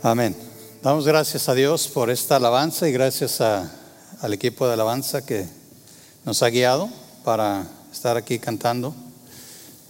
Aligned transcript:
Amén. 0.00 0.36
Damos 0.80 1.08
gracias 1.08 1.48
a 1.48 1.54
Dios 1.54 1.88
por 1.88 2.08
esta 2.08 2.36
alabanza 2.36 2.88
y 2.88 2.92
gracias 2.92 3.40
al 3.40 4.32
equipo 4.32 4.64
de 4.64 4.74
alabanza 4.74 5.26
que 5.26 5.44
nos 6.24 6.40
ha 6.44 6.50
guiado 6.50 6.88
para 7.24 7.66
estar 7.92 8.16
aquí 8.16 8.38
cantando. 8.38 8.94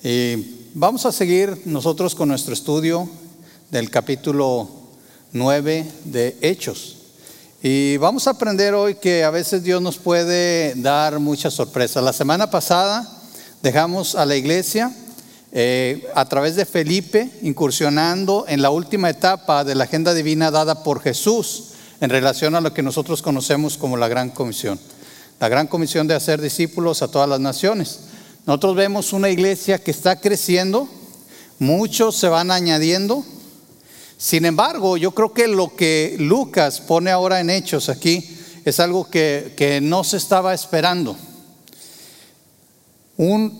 Y 0.02 0.70
vamos 0.72 1.04
a 1.04 1.12
seguir 1.12 1.60
nosotros 1.66 2.14
con 2.14 2.30
nuestro 2.30 2.54
estudio 2.54 3.06
del 3.70 3.90
capítulo 3.90 4.70
9 5.34 5.86
de 6.04 6.38
Hechos. 6.40 6.96
Y 7.62 7.98
vamos 7.98 8.26
a 8.26 8.30
aprender 8.30 8.72
hoy 8.72 8.94
que 8.94 9.24
a 9.24 9.30
veces 9.30 9.62
Dios 9.62 9.82
nos 9.82 9.98
puede 9.98 10.74
dar 10.76 11.18
muchas 11.18 11.52
sorpresas. 11.52 12.02
La 12.02 12.14
semana 12.14 12.50
pasada 12.50 13.06
dejamos 13.60 14.14
a 14.14 14.24
la 14.24 14.36
iglesia 14.36 14.90
eh, 15.50 16.06
a 16.14 16.26
través 16.28 16.56
de 16.56 16.66
Felipe, 16.66 17.30
incursionando 17.42 18.44
en 18.48 18.60
la 18.60 18.70
última 18.70 19.08
etapa 19.08 19.64
de 19.64 19.74
la 19.74 19.84
agenda 19.84 20.12
divina 20.12 20.50
dada 20.50 20.82
por 20.82 21.00
Jesús 21.00 21.70
en 22.00 22.10
relación 22.10 22.54
a 22.54 22.60
lo 22.60 22.74
que 22.74 22.82
nosotros 22.82 23.22
conocemos 23.22 23.78
como 23.78 23.96
la 23.96 24.08
Gran 24.08 24.28
Comisión. 24.28 24.78
La 25.40 25.48
Gran 25.48 25.66
Comisión 25.66 26.06
de 26.06 26.14
hacer 26.14 26.40
discípulos 26.40 27.00
a 27.00 27.08
todas 27.08 27.28
las 27.28 27.40
naciones. 27.40 28.00
Nosotros 28.46 28.76
vemos 28.76 29.12
una 29.12 29.30
iglesia 29.30 29.78
que 29.78 29.90
está 29.90 30.20
creciendo, 30.20 30.86
muchos 31.58 32.16
se 32.16 32.28
van 32.28 32.50
añadiendo. 32.50 33.24
Sin 34.18 34.44
embargo, 34.44 34.96
yo 34.96 35.12
creo 35.12 35.32
que 35.32 35.48
lo 35.48 35.74
que 35.74 36.16
Lucas 36.18 36.80
pone 36.80 37.10
ahora 37.10 37.40
en 37.40 37.50
hechos 37.50 37.88
aquí 37.88 38.36
es 38.64 38.80
algo 38.80 39.08
que, 39.08 39.54
que 39.56 39.80
no 39.80 40.04
se 40.04 40.18
estaba 40.18 40.52
esperando 40.52 41.16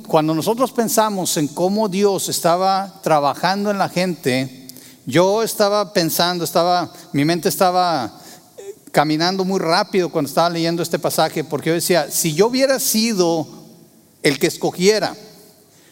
cuando 0.06 0.36
nosotros 0.36 0.70
pensamos 0.70 1.36
en 1.36 1.48
cómo 1.48 1.88
Dios 1.88 2.28
estaba 2.28 3.00
trabajando 3.02 3.72
en 3.72 3.78
la 3.78 3.88
gente, 3.88 4.68
yo 5.04 5.42
estaba 5.42 5.92
pensando, 5.92 6.44
estaba, 6.44 6.92
mi 7.12 7.24
mente 7.24 7.48
estaba 7.48 8.20
eh, 8.56 8.76
caminando 8.92 9.44
muy 9.44 9.58
rápido 9.58 10.10
cuando 10.10 10.28
estaba 10.28 10.48
leyendo 10.48 10.80
este 10.80 11.00
pasaje, 11.00 11.42
porque 11.42 11.70
yo 11.70 11.74
decía, 11.74 12.08
si 12.08 12.34
yo 12.34 12.46
hubiera 12.46 12.78
sido 12.78 13.48
el 14.22 14.38
que 14.38 14.46
escogiera 14.46 15.16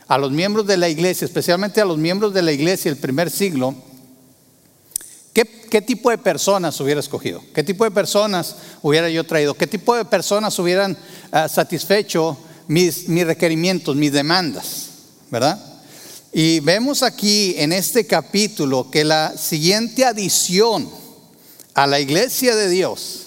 a 0.06 0.16
los 0.16 0.30
miembros 0.30 0.68
de 0.68 0.76
la 0.76 0.88
iglesia, 0.88 1.24
especialmente 1.24 1.80
a 1.80 1.86
los 1.86 1.98
miembros 1.98 2.32
de 2.32 2.42
la 2.42 2.52
iglesia 2.52 2.88
del 2.88 3.00
primer 3.00 3.32
siglo, 3.32 3.74
¿qué, 5.32 5.82
tipo 5.82 6.10
de 6.10 6.18
personas 6.18 6.80
hubiera 6.80 7.00
escogido? 7.00 7.42
¿Qué 7.52 7.64
tipo 7.64 7.82
de 7.82 7.90
personas 7.90 8.54
hubiera 8.80 9.10
yo 9.10 9.24
traído? 9.24 9.54
¿Qué 9.54 9.66
tipo 9.66 9.96
de 9.96 10.04
personas 10.04 10.56
hubieran 10.60 10.96
ah, 11.32 11.48
satisfecho 11.48 12.38
mis, 12.68 13.06
requerimientos, 13.08 13.96
mis 13.96 14.12
demandas, 14.12 14.88
¿verdad? 15.30 15.58
Y 16.32 16.60
vemos 16.60 17.02
aquí 17.02 17.54
en 17.58 17.72
este 17.72 18.06
capítulo 18.06 18.90
que 18.90 19.04
la 19.04 19.36
siguiente 19.36 20.04
adición 20.04 20.88
a 21.74 21.86
la 21.86 22.00
iglesia 22.00 22.54
de 22.54 22.68
Dios 22.68 23.26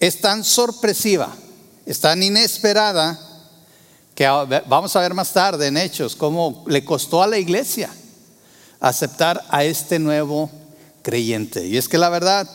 es 0.00 0.20
tan 0.20 0.44
sorpresiva, 0.44 1.34
es 1.86 2.00
tan 2.00 2.22
inesperada, 2.22 3.20
que 4.14 4.26
vamos 4.66 4.94
a 4.94 5.00
ver 5.00 5.12
más 5.12 5.32
tarde 5.32 5.66
en 5.66 5.76
Hechos 5.76 6.14
cómo 6.14 6.64
le 6.68 6.84
costó 6.84 7.22
a 7.22 7.26
la 7.26 7.38
iglesia 7.38 7.90
aceptar 8.78 9.44
a 9.48 9.64
este 9.64 9.98
nuevo 9.98 10.50
creyente. 11.02 11.66
Y 11.66 11.76
es 11.76 11.88
que 11.88 11.98
la 11.98 12.10
verdad, 12.10 12.48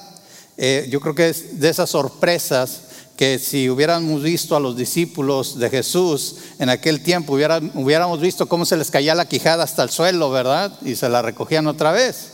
eh, 0.58 0.88
yo 0.90 1.02
creo 1.02 1.16
que 1.16 1.30
es 1.30 1.60
de 1.60 1.70
esas 1.70 1.90
sorpresas 1.90 2.82
que 3.20 3.38
si 3.38 3.70
hubiéramos 3.70 4.24
visto 4.24 4.56
a 4.56 4.62
los 4.62 4.78
discípulos 4.78 5.60
de 5.60 5.70
Jesús 5.70 6.38
en 6.58 6.70
aquel 6.70 7.04
tiempo, 7.04 7.34
hubiéramos 7.34 8.22
visto 8.22 8.48
cómo 8.48 8.66
se 8.66 8.78
les 8.78 8.90
caía 8.90 9.14
la 9.14 9.28
quijada 9.28 9.66
hasta 9.66 9.84
el 9.84 9.90
suelo, 9.90 10.32
¿verdad? 10.32 10.72
Y 10.84 10.96
se 10.96 11.10
la 11.10 11.22
recogían 11.22 11.68
otra 11.68 11.92
vez. 11.92 12.30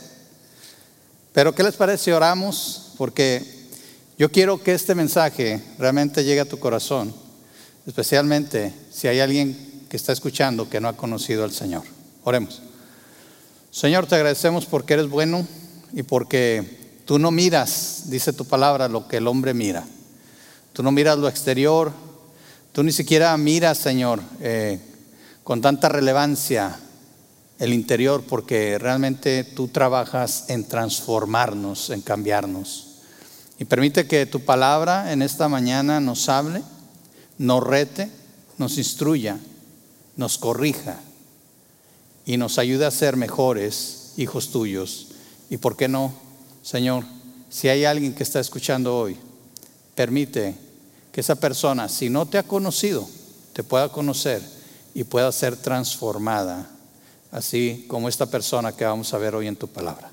Pero 1.32 1.56
¿qué 1.56 1.64
les 1.64 1.74
parece 1.74 2.14
oramos? 2.14 2.92
Porque 2.98 3.42
yo 4.16 4.30
quiero 4.30 4.62
que 4.62 4.74
este 4.74 4.94
mensaje 4.94 5.60
realmente 5.76 6.22
llegue 6.22 6.38
a 6.38 6.48
tu 6.48 6.60
corazón, 6.60 7.12
especialmente 7.84 8.72
si 8.88 9.08
hay 9.08 9.18
alguien 9.18 9.56
que 9.88 9.96
está 9.96 10.12
escuchando 10.12 10.70
que 10.70 10.80
no 10.80 10.86
ha 10.86 10.96
conocido 10.96 11.42
al 11.42 11.50
Señor. 11.50 11.82
Oremos. 12.22 12.62
Señor, 13.72 14.06
te 14.06 14.14
agradecemos 14.14 14.66
porque 14.66 14.94
eres 14.94 15.08
bueno 15.08 15.48
y 15.92 16.04
porque 16.04 17.00
tú 17.04 17.18
no 17.18 17.32
miras, 17.32 18.02
dice 18.04 18.32
tu 18.32 18.44
palabra, 18.44 18.86
lo 18.86 19.08
que 19.08 19.16
el 19.16 19.26
hombre 19.26 19.52
mira. 19.52 19.84
Tú 20.76 20.82
no 20.82 20.92
miras 20.92 21.16
lo 21.16 21.26
exterior, 21.26 21.90
tú 22.72 22.82
ni 22.82 22.92
siquiera 22.92 23.34
miras, 23.38 23.78
Señor, 23.78 24.20
eh, 24.42 24.78
con 25.42 25.62
tanta 25.62 25.88
relevancia 25.88 26.78
el 27.58 27.72
interior, 27.72 28.22
porque 28.28 28.78
realmente 28.78 29.42
tú 29.42 29.68
trabajas 29.68 30.44
en 30.48 30.68
transformarnos, 30.68 31.88
en 31.88 32.02
cambiarnos. 32.02 32.98
Y 33.58 33.64
permite 33.64 34.06
que 34.06 34.26
tu 34.26 34.40
palabra 34.40 35.14
en 35.14 35.22
esta 35.22 35.48
mañana 35.48 35.98
nos 35.98 36.28
hable, 36.28 36.62
nos 37.38 37.66
rete, 37.66 38.10
nos 38.58 38.76
instruya, 38.76 39.38
nos 40.14 40.36
corrija 40.36 41.00
y 42.26 42.36
nos 42.36 42.58
ayude 42.58 42.84
a 42.84 42.90
ser 42.90 43.16
mejores 43.16 44.12
hijos 44.18 44.50
tuyos. 44.50 45.12
Y 45.48 45.56
por 45.56 45.74
qué 45.74 45.88
no, 45.88 46.12
Señor, 46.62 47.04
si 47.48 47.68
hay 47.70 47.86
alguien 47.86 48.14
que 48.14 48.24
está 48.24 48.40
escuchando 48.40 48.94
hoy, 48.94 49.16
permite 49.94 50.65
que 51.16 51.22
esa 51.22 51.36
persona, 51.36 51.88
si 51.88 52.10
no 52.10 52.26
te 52.26 52.36
ha 52.36 52.42
conocido, 52.42 53.08
te 53.54 53.64
pueda 53.64 53.88
conocer 53.88 54.42
y 54.92 55.02
pueda 55.02 55.32
ser 55.32 55.56
transformada, 55.56 56.68
así 57.32 57.86
como 57.88 58.10
esta 58.10 58.26
persona 58.26 58.72
que 58.72 58.84
vamos 58.84 59.14
a 59.14 59.16
ver 59.16 59.34
hoy 59.34 59.46
en 59.46 59.56
tu 59.56 59.66
palabra. 59.66 60.10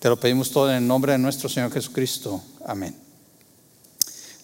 Te 0.00 0.10
lo 0.10 0.20
pedimos 0.20 0.50
todo 0.50 0.68
en 0.68 0.76
el 0.76 0.86
nombre 0.86 1.12
de 1.12 1.18
nuestro 1.18 1.48
Señor 1.48 1.72
Jesucristo. 1.72 2.42
Amén. 2.66 2.94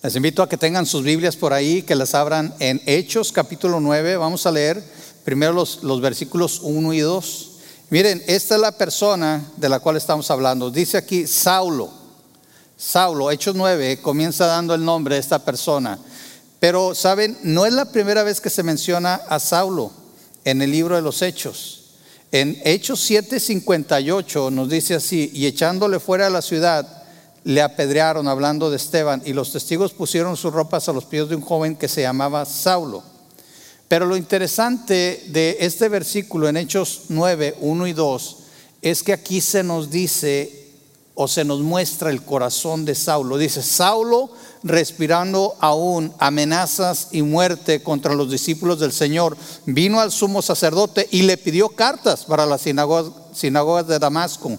Les 0.02 0.16
invito 0.16 0.42
a 0.42 0.48
que 0.48 0.56
tengan 0.56 0.86
sus 0.86 1.02
Biblias 1.02 1.36
por 1.36 1.52
ahí, 1.52 1.82
que 1.82 1.94
las 1.94 2.14
abran 2.14 2.54
en 2.60 2.80
Hechos 2.86 3.30
capítulo 3.30 3.78
9. 3.78 4.16
Vamos 4.16 4.46
a 4.46 4.50
leer 4.50 4.82
primero 5.22 5.52
los, 5.52 5.82
los 5.82 6.00
versículos 6.00 6.60
1 6.62 6.94
y 6.94 7.00
2. 7.00 7.50
Miren, 7.90 8.22
esta 8.26 8.54
es 8.54 8.60
la 8.62 8.72
persona 8.72 9.52
de 9.58 9.68
la 9.68 9.80
cual 9.80 9.98
estamos 9.98 10.30
hablando. 10.30 10.70
Dice 10.70 10.96
aquí 10.96 11.26
Saulo. 11.26 11.97
Saulo, 12.80 13.32
Hechos 13.32 13.56
9, 13.56 14.00
comienza 14.00 14.46
dando 14.46 14.72
el 14.72 14.84
nombre 14.84 15.16
de 15.16 15.20
esta 15.20 15.44
persona. 15.44 15.98
Pero, 16.60 16.94
¿saben? 16.94 17.36
No 17.42 17.66
es 17.66 17.72
la 17.72 17.90
primera 17.90 18.22
vez 18.22 18.40
que 18.40 18.50
se 18.50 18.62
menciona 18.62 19.16
a 19.16 19.40
Saulo 19.40 19.90
en 20.44 20.62
el 20.62 20.70
libro 20.70 20.94
de 20.94 21.02
los 21.02 21.20
Hechos. 21.20 21.86
En 22.30 22.56
Hechos 22.64 23.00
7:58 23.00 24.52
nos 24.52 24.68
dice 24.68 24.94
así, 24.94 25.28
y 25.34 25.46
echándole 25.46 25.98
fuera 25.98 26.26
de 26.26 26.30
la 26.30 26.40
ciudad, 26.40 26.86
le 27.42 27.62
apedrearon 27.62 28.28
hablando 28.28 28.70
de 28.70 28.76
Esteban, 28.76 29.22
y 29.24 29.32
los 29.32 29.50
testigos 29.50 29.92
pusieron 29.92 30.36
sus 30.36 30.52
ropas 30.52 30.88
a 30.88 30.92
los 30.92 31.04
pies 31.04 31.28
de 31.28 31.34
un 31.34 31.42
joven 31.42 31.74
que 31.74 31.88
se 31.88 32.02
llamaba 32.02 32.44
Saulo. 32.44 33.02
Pero 33.88 34.06
lo 34.06 34.16
interesante 34.16 35.24
de 35.30 35.56
este 35.58 35.88
versículo 35.88 36.48
en 36.48 36.58
Hechos 36.58 37.06
9, 37.08 37.56
1 37.60 37.86
y 37.88 37.92
2, 37.92 38.36
es 38.82 39.02
que 39.02 39.12
aquí 39.12 39.40
se 39.40 39.64
nos 39.64 39.90
dice 39.90 40.57
o 41.20 41.26
se 41.26 41.44
nos 41.44 41.58
muestra 41.58 42.10
el 42.10 42.22
corazón 42.22 42.84
de 42.84 42.94
Saulo. 42.94 43.38
Dice, 43.38 43.60
Saulo 43.60 44.30
respirando 44.62 45.56
aún 45.58 46.14
amenazas 46.20 47.08
y 47.10 47.22
muerte 47.22 47.82
contra 47.82 48.14
los 48.14 48.30
discípulos 48.30 48.78
del 48.78 48.92
Señor, 48.92 49.36
vino 49.66 49.98
al 49.98 50.12
sumo 50.12 50.42
sacerdote 50.42 51.08
y 51.10 51.22
le 51.22 51.36
pidió 51.36 51.70
cartas 51.70 52.24
para 52.24 52.46
las 52.46 52.60
sinagogas, 52.60 53.88
de 53.88 53.98
Damasco, 53.98 54.56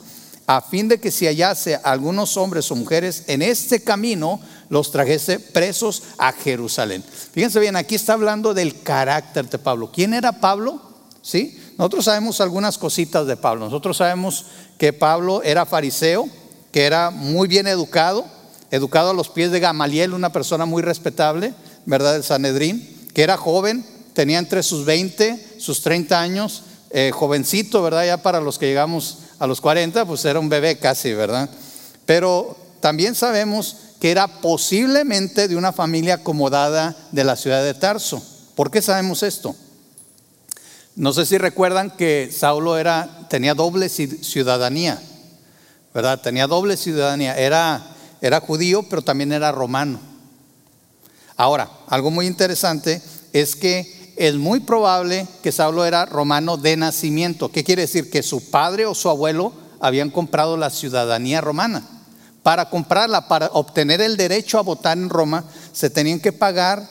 a 0.47 0.59
fin 0.59 0.89
de 0.89 0.99
que 0.99 1.11
si 1.11 1.27
hallase 1.27 1.79
algunos 1.81 2.35
hombres 2.35 2.69
o 2.71 2.75
mujeres 2.75 3.23
en 3.27 3.41
este 3.41 3.81
camino, 3.81 4.41
los 4.67 4.91
trajese 4.91 5.39
presos 5.39 6.03
a 6.17 6.33
Jerusalén. 6.33 7.05
Fíjense 7.31 7.61
bien, 7.61 7.77
aquí 7.77 7.95
está 7.95 8.13
hablando 8.13 8.53
del 8.53 8.81
carácter 8.81 9.49
de 9.49 9.59
Pablo. 9.59 9.91
¿Quién 9.93 10.13
era 10.13 10.41
Pablo? 10.41 10.81
¿Sí? 11.21 11.57
Nosotros 11.77 12.03
sabemos 12.03 12.41
algunas 12.41 12.77
cositas 12.77 13.25
de 13.27 13.37
Pablo. 13.37 13.63
Nosotros 13.63 13.95
sabemos 13.95 14.45
que 14.77 14.91
Pablo 14.91 15.41
era 15.43 15.65
fariseo, 15.65 16.27
que 16.71 16.85
era 16.85 17.09
muy 17.09 17.47
bien 17.47 17.67
educado, 17.67 18.25
educado 18.71 19.11
a 19.11 19.13
los 19.13 19.29
pies 19.29 19.51
de 19.51 19.59
Gamaliel, 19.59 20.13
una 20.13 20.31
persona 20.31 20.65
muy 20.65 20.81
respetable, 20.81 21.53
¿verdad? 21.85 22.15
El 22.15 22.23
Sanedrín, 22.23 23.09
que 23.13 23.23
era 23.23 23.37
joven, 23.37 23.85
tenía 24.13 24.39
entre 24.39 24.63
sus 24.63 24.85
20, 24.85 25.57
sus 25.59 25.81
30 25.81 26.19
años, 26.19 26.63
eh, 26.91 27.11
jovencito, 27.13 27.81
¿verdad? 27.81 28.05
Ya 28.05 28.17
para 28.17 28.41
los 28.41 28.57
que 28.57 28.67
llegamos 28.67 29.19
a 29.39 29.47
los 29.47 29.61
40, 29.61 30.05
pues 30.05 30.25
era 30.25 30.39
un 30.39 30.49
bebé 30.49 30.77
casi, 30.77 31.13
¿verdad? 31.13 31.49
Pero 32.05 32.57
también 32.79 33.15
sabemos 33.15 33.75
que 33.99 34.11
era 34.11 34.27
posiblemente 34.27 35.47
de 35.47 35.55
una 35.55 35.73
familia 35.73 36.15
acomodada 36.15 36.95
de 37.11 37.23
la 37.23 37.35
ciudad 37.35 37.63
de 37.63 37.73
Tarso. 37.73 38.23
¿Por 38.55 38.71
qué 38.71 38.81
sabemos 38.81 39.23
esto? 39.23 39.55
No 40.95 41.13
sé 41.13 41.25
si 41.25 41.37
recuerdan 41.37 41.91
que 41.91 42.29
Saulo 42.35 42.77
era, 42.77 43.27
tenía 43.29 43.53
doble 43.53 43.89
ciudadanía. 43.89 45.01
¿Verdad? 45.93 46.21
Tenía 46.21 46.47
doble 46.47 46.77
ciudadanía, 46.77 47.37
era, 47.37 47.81
era 48.21 48.39
judío, 48.39 48.83
pero 48.89 49.01
también 49.01 49.31
era 49.31 49.51
romano. 49.51 49.99
Ahora, 51.35 51.69
algo 51.87 52.11
muy 52.11 52.27
interesante 52.27 53.01
es 53.33 53.55
que 53.55 54.13
es 54.17 54.35
muy 54.35 54.59
probable 54.59 55.25
que 55.41 55.53
Saulo 55.53 55.85
era 55.85 56.05
romano 56.05 56.57
de 56.57 56.75
nacimiento. 56.75 57.51
¿Qué 57.51 57.63
quiere 57.63 57.83
decir? 57.83 58.09
Que 58.09 58.21
su 58.21 58.49
padre 58.49 58.85
o 58.85 58.93
su 58.93 59.09
abuelo 59.09 59.53
habían 59.79 60.09
comprado 60.09 60.57
la 60.57 60.69
ciudadanía 60.69 61.39
romana. 61.39 61.83
Para 62.43 62.69
comprarla, 62.69 63.27
para 63.29 63.47
obtener 63.53 64.01
el 64.01 64.17
derecho 64.17 64.59
a 64.59 64.63
votar 64.63 64.97
en 64.97 65.09
Roma, 65.09 65.45
se 65.71 65.89
tenían 65.89 66.19
que 66.19 66.33
pagar 66.33 66.85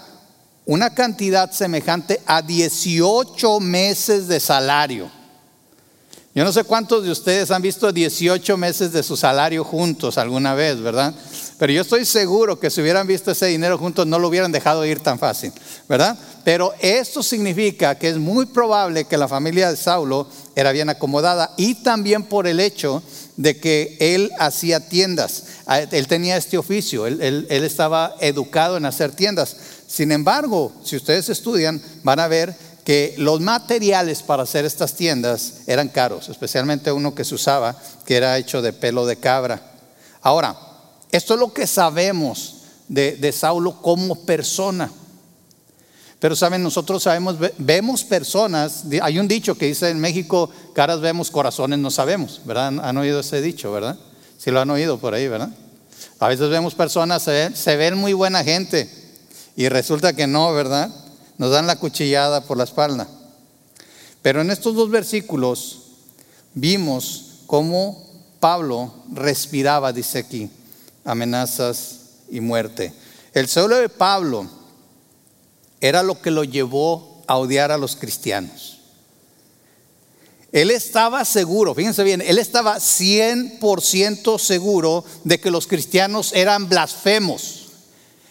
una 0.65 0.95
cantidad 0.95 1.51
semejante 1.51 2.21
a 2.27 2.41
18 2.41 3.61
meses 3.61 4.29
de 4.29 4.41
salario. 4.41 5.11
Yo 6.39 6.45
no 6.45 6.53
sé 6.53 6.63
cuántos 6.63 7.03
de 7.03 7.11
ustedes 7.11 7.51
han 7.51 7.63
visto 7.63 7.91
18 7.91 8.57
meses 8.57 8.93
de 8.93 9.03
su 9.03 9.17
salario 9.17 9.65
juntos 9.65 10.19
alguna 10.19 10.55
vez, 10.55 10.81
¿verdad? 10.81 11.13
Pero 11.59 11.73
yo 11.73 11.83
estoy 11.83 12.05
seguro 12.05 12.61
que 12.61 12.71
si 12.71 12.81
hubieran 12.81 13.09
visto 13.09 13.33
ese 13.33 13.47
dinero 13.47 13.77
juntos 13.77 14.07
no 14.07 14.21
lo 14.21 14.29
hubieran 14.29 14.53
dejado 14.53 14.87
ir 14.87 15.01
tan 15.01 15.19
fácil, 15.19 15.53
¿verdad? 15.89 16.17
Pero 16.45 16.73
esto 16.79 17.25
significa 17.25 17.99
que 17.99 18.11
es 18.11 18.19
muy 18.19 18.47
probable 18.47 19.07
que 19.07 19.19
la 19.19 19.27
familia 19.27 19.69
de 19.69 19.77
Saulo 19.77 20.29
era 20.55 20.71
bien 20.71 20.89
acomodada 20.89 21.55
y 21.57 21.75
también 21.83 22.23
por 22.23 22.47
el 22.47 22.61
hecho 22.61 23.03
de 23.37 23.59
que 23.59 23.97
él 23.99 24.31
hacía 24.39 24.89
tiendas. 24.89 25.43
Él 25.91 26.07
tenía 26.07 26.37
este 26.37 26.57
oficio, 26.57 27.09
él, 27.09 27.49
estaba 27.51 28.15
educado 28.21 28.77
en 28.77 28.85
hacer 28.85 29.11
tiendas. 29.11 29.57
Sin 29.89 30.13
embargo, 30.13 30.73
si 30.85 30.95
ustedes 30.95 31.31
estudian, 31.31 31.83
van 32.05 32.21
a 32.21 32.29
ver 32.29 32.55
que 32.89 33.15
los 33.19 33.39
materiales 33.43 34.23
para 34.23 34.45
hacer 34.45 34.65
estas 34.65 34.95
tiendas 34.95 35.57
eran 35.67 35.91
caros, 35.91 36.31
especialmente 36.31 36.91
uno 36.91 37.15
que 37.15 37.23
se 37.23 37.35
usaba, 37.35 37.77
que 38.07 38.17
era 38.17 38.39
hecho 38.39 38.63
de 38.63 38.73
pelo 38.73 39.05
de 39.05 39.17
cabra. 39.17 39.61
Ahora, 40.23 40.57
esto 41.13 41.35
es 41.35 41.41
lo 41.41 41.53
que 41.53 41.67
sabemos 41.67 42.63
de, 42.89 43.31
Saulo 43.31 43.83
como 43.83 44.25
persona. 44.25 44.91
Pero 46.19 46.35
saben, 46.35 46.63
nosotros 46.63 47.03
sabemos, 47.03 47.37
vemos 47.59 48.05
personas, 48.05 48.85
hay 49.03 49.19
un 49.19 49.29
dicho 49.29 49.59
que 49.59 49.67
dice 49.67 49.91
en 49.91 50.01
México, 50.01 50.49
caras 50.75 51.03
vemos, 51.03 51.31
corazones 51.31 51.79
no 51.79 51.91
sabemos, 51.91 52.41
¿verdad? 52.47 52.69
Han 52.83 52.97
oído 52.97 53.21
ese 53.21 53.43
dicho, 53.43 53.71
¿verdad? 53.71 53.99
Si 54.39 54.51
lo 54.51 54.63
han 54.63 54.71
oído 54.71 54.97
por 54.97 55.13
ahí, 55.13 55.29
¿verdad? 55.29 55.51
A 56.21 56.29
veces 56.29 56.49
vemos 56.49 56.75
personas, 56.75 57.23
se 57.23 57.77
ven, 57.77 57.99
muy 57.99 58.15
buena 58.15 58.43
gente 58.43 58.91
y 59.57 59.69
resulta 59.69 60.15
que 60.15 60.27
no, 60.27 60.55
¿verdad? 60.55 60.91
Nos 61.39 61.51
dan 61.51 61.67
la 61.67 61.77
cuchillada 61.77 62.43
por 62.43 62.59
la 62.59 62.65
espalda. 62.65 63.09
Pero 64.23 64.41
en 64.41 64.51
estos 64.51 64.75
dos 64.75 64.91
versículos 64.91 65.79
vimos 66.53 67.43
cómo 67.47 68.07
Pablo 68.41 68.93
respiraba, 69.13 69.93
dice 69.93 70.19
aquí, 70.19 70.51
amenazas 71.05 72.01
y 72.31 72.41
muerte. 72.41 72.93
El 73.33 73.49
suelo 73.49 73.77
de 73.77 73.89
Pablo 73.89 74.49
era 75.81 76.03
lo 76.03 76.21
que 76.21 76.31
lo 76.31 76.45
llevó 76.45 77.23
a 77.27 77.37
odiar 77.37 77.71
a 77.71 77.79
los 77.79 77.97
cristianos. 77.97 78.79
Él 80.51 80.71
estaba 80.71 81.25
seguro, 81.25 81.75
fíjense 81.75 82.03
bien, 82.05 82.23
él 82.23 82.39
estaba 82.39 82.79
100% 82.79 84.39
seguro 84.39 85.05
de 85.25 85.39
que 85.39 85.51
los 85.51 85.67
cristianos 85.67 86.33
eran 86.33 86.69
blasfemos. 86.69 87.58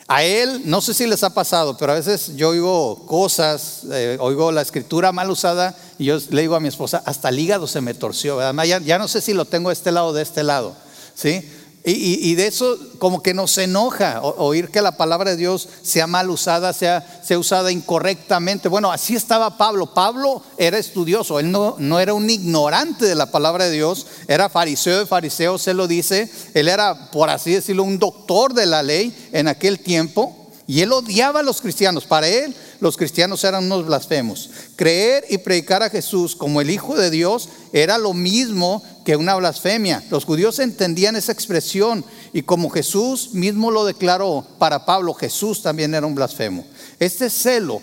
A 0.10 0.24
él, 0.24 0.62
no 0.64 0.80
sé 0.80 0.94
si 0.94 1.06
les 1.06 1.22
ha 1.24 1.34
pasado, 1.34 1.78
pero 1.78 1.92
a 1.92 1.96
veces 1.96 2.38
yo 2.38 2.50
oigo 2.50 3.06
cosas, 3.08 3.82
eh, 3.92 4.16
oigo 4.22 4.54
la 4.54 4.62
escritura 4.62 5.12
mal 5.12 5.30
usada 5.30 5.76
y 6.00 6.06
yo 6.06 6.18
le 6.30 6.42
digo 6.42 6.56
a 6.56 6.62
mi 6.62 6.70
esposa, 6.70 7.04
hasta 7.06 7.28
el 7.28 7.38
hígado 7.38 7.68
se 7.68 7.82
me 7.82 7.94
torció, 7.94 8.40
ya, 8.64 8.80
ya, 8.80 8.98
no 8.98 9.10
sé 9.10 9.20
si 9.20 9.34
lo 9.34 9.44
tengo 9.44 9.68
de 9.68 9.74
este 9.74 9.92
lado 9.92 10.08
o 10.08 10.14
de 10.14 10.24
este 10.24 10.44
lado, 10.44 10.76
¿sí? 11.14 11.52
Y, 11.90 12.36
de 12.36 12.48
eso 12.48 12.78
como 13.00 13.24
que 13.24 13.34
nos 13.34 13.58
enoja 13.58 14.22
oír 14.22 14.68
que 14.68 14.82
la 14.82 14.98
palabra 14.98 15.32
de 15.32 15.38
Dios 15.38 15.70
sea 15.84 16.06
mal 16.06 16.30
usada, 16.30 16.74
sea, 16.74 17.22
sea, 17.24 17.40
usada 17.40 17.72
incorrectamente. 17.72 18.68
Bueno, 18.68 18.92
así 18.92 19.16
estaba 19.16 19.58
Pablo. 19.58 19.94
Pablo 19.94 20.42
era 20.58 20.78
estudioso, 20.78 21.40
él 21.40 21.50
no, 21.50 21.76
no 21.80 22.02
era 22.02 22.14
un 22.14 22.30
ignorante 22.30 23.06
de 23.06 23.16
la 23.16 23.32
palabra 23.32 23.66
de 23.66 23.72
Dios, 23.72 24.06
era 24.28 24.50
fariseo 24.50 25.00
de 25.00 25.06
fariseos, 25.06 25.62
se 25.62 25.74
lo 25.74 25.88
dice. 25.88 26.30
Él 26.54 26.68
era, 26.68 27.10
por 27.10 27.30
así 27.30 27.54
decirlo, 27.54 27.84
un 27.84 28.00
doctor 28.00 28.54
de 28.54 28.66
la 28.66 28.84
ley 28.84 29.30
en 29.32 29.48
aquel 29.48 29.80
tiempo. 29.80 30.36
Y 30.68 30.82
él 30.82 30.92
odiaba 30.92 31.40
a 31.40 31.44
los 31.44 31.62
cristianos. 31.62 32.04
Para 32.04 32.28
él 32.28 32.54
los 32.80 32.98
cristianos 32.98 33.44
eran 33.44 33.66
unos 33.66 33.86
blasfemos. 33.86 34.50
Creer 34.76 35.26
y 35.30 35.40
predicar 35.40 35.84
a 35.84 35.90
Jesús 35.90 36.36
como 36.36 36.62
el 36.62 36.70
Hijo 36.70 36.96
de 36.96 37.10
Dios 37.10 37.50
era 37.74 37.98
lo 37.98 38.14
mismo 38.14 38.84
que 39.06 39.16
una 39.16 39.36
blasfemia. 39.36 40.04
Los 40.10 40.26
judíos 40.26 40.60
entendían 40.60 41.16
esa 41.16 41.32
expresión 41.32 42.06
y 42.34 42.44
como 42.44 42.70
Jesús 42.70 43.34
mismo 43.34 43.72
lo 43.72 43.86
declaró 43.86 44.46
para 44.60 44.86
Pablo, 44.86 45.14
Jesús 45.14 45.62
también 45.62 45.94
era 45.94 46.06
un 46.06 46.16
blasfemo. 46.16 46.66
Este 47.00 47.30
celo 47.30 47.82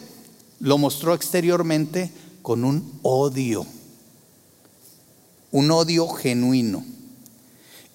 lo 0.60 0.78
mostró 0.78 1.14
exteriormente 1.14 2.10
con 2.42 2.64
un 2.64 2.98
odio, 3.02 3.66
un 5.50 5.70
odio 5.70 6.08
genuino. 6.08 6.84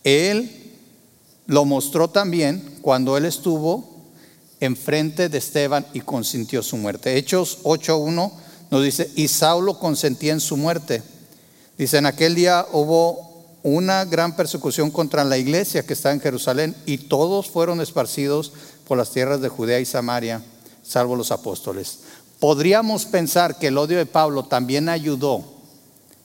Él 0.03 0.73
lo 1.45 1.65
mostró 1.65 2.09
también 2.09 2.77
cuando 2.81 3.17
él 3.17 3.25
estuvo 3.25 3.88
enfrente 4.59 5.29
de 5.29 5.37
Esteban 5.37 5.85
y 5.93 6.01
consintió 6.01 6.61
su 6.63 6.77
muerte. 6.77 7.17
Hechos 7.17 7.59
8.1 7.63 8.31
nos 8.71 8.83
dice, 8.83 9.09
y 9.15 9.27
Saulo 9.27 9.79
consentía 9.79 10.33
en 10.33 10.39
su 10.39 10.57
muerte. 10.57 11.01
Dice, 11.77 11.97
en 11.97 12.05
aquel 12.05 12.35
día 12.35 12.65
hubo 12.71 13.29
una 13.63 14.05
gran 14.05 14.35
persecución 14.35 14.91
contra 14.91 15.23
la 15.23 15.37
iglesia 15.37 15.85
que 15.85 15.93
está 15.93 16.11
en 16.11 16.21
Jerusalén 16.21 16.75
y 16.85 16.97
todos 16.97 17.49
fueron 17.49 17.81
esparcidos 17.81 18.51
por 18.87 18.97
las 18.97 19.11
tierras 19.11 19.41
de 19.41 19.49
Judea 19.49 19.79
y 19.79 19.85
Samaria, 19.85 20.41
salvo 20.83 21.15
los 21.15 21.31
apóstoles. 21.31 21.99
Podríamos 22.39 23.05
pensar 23.05 23.59
que 23.59 23.67
el 23.67 23.77
odio 23.77 23.97
de 23.97 24.05
Pablo 24.05 24.45
también 24.45 24.87
ayudó, 24.87 25.43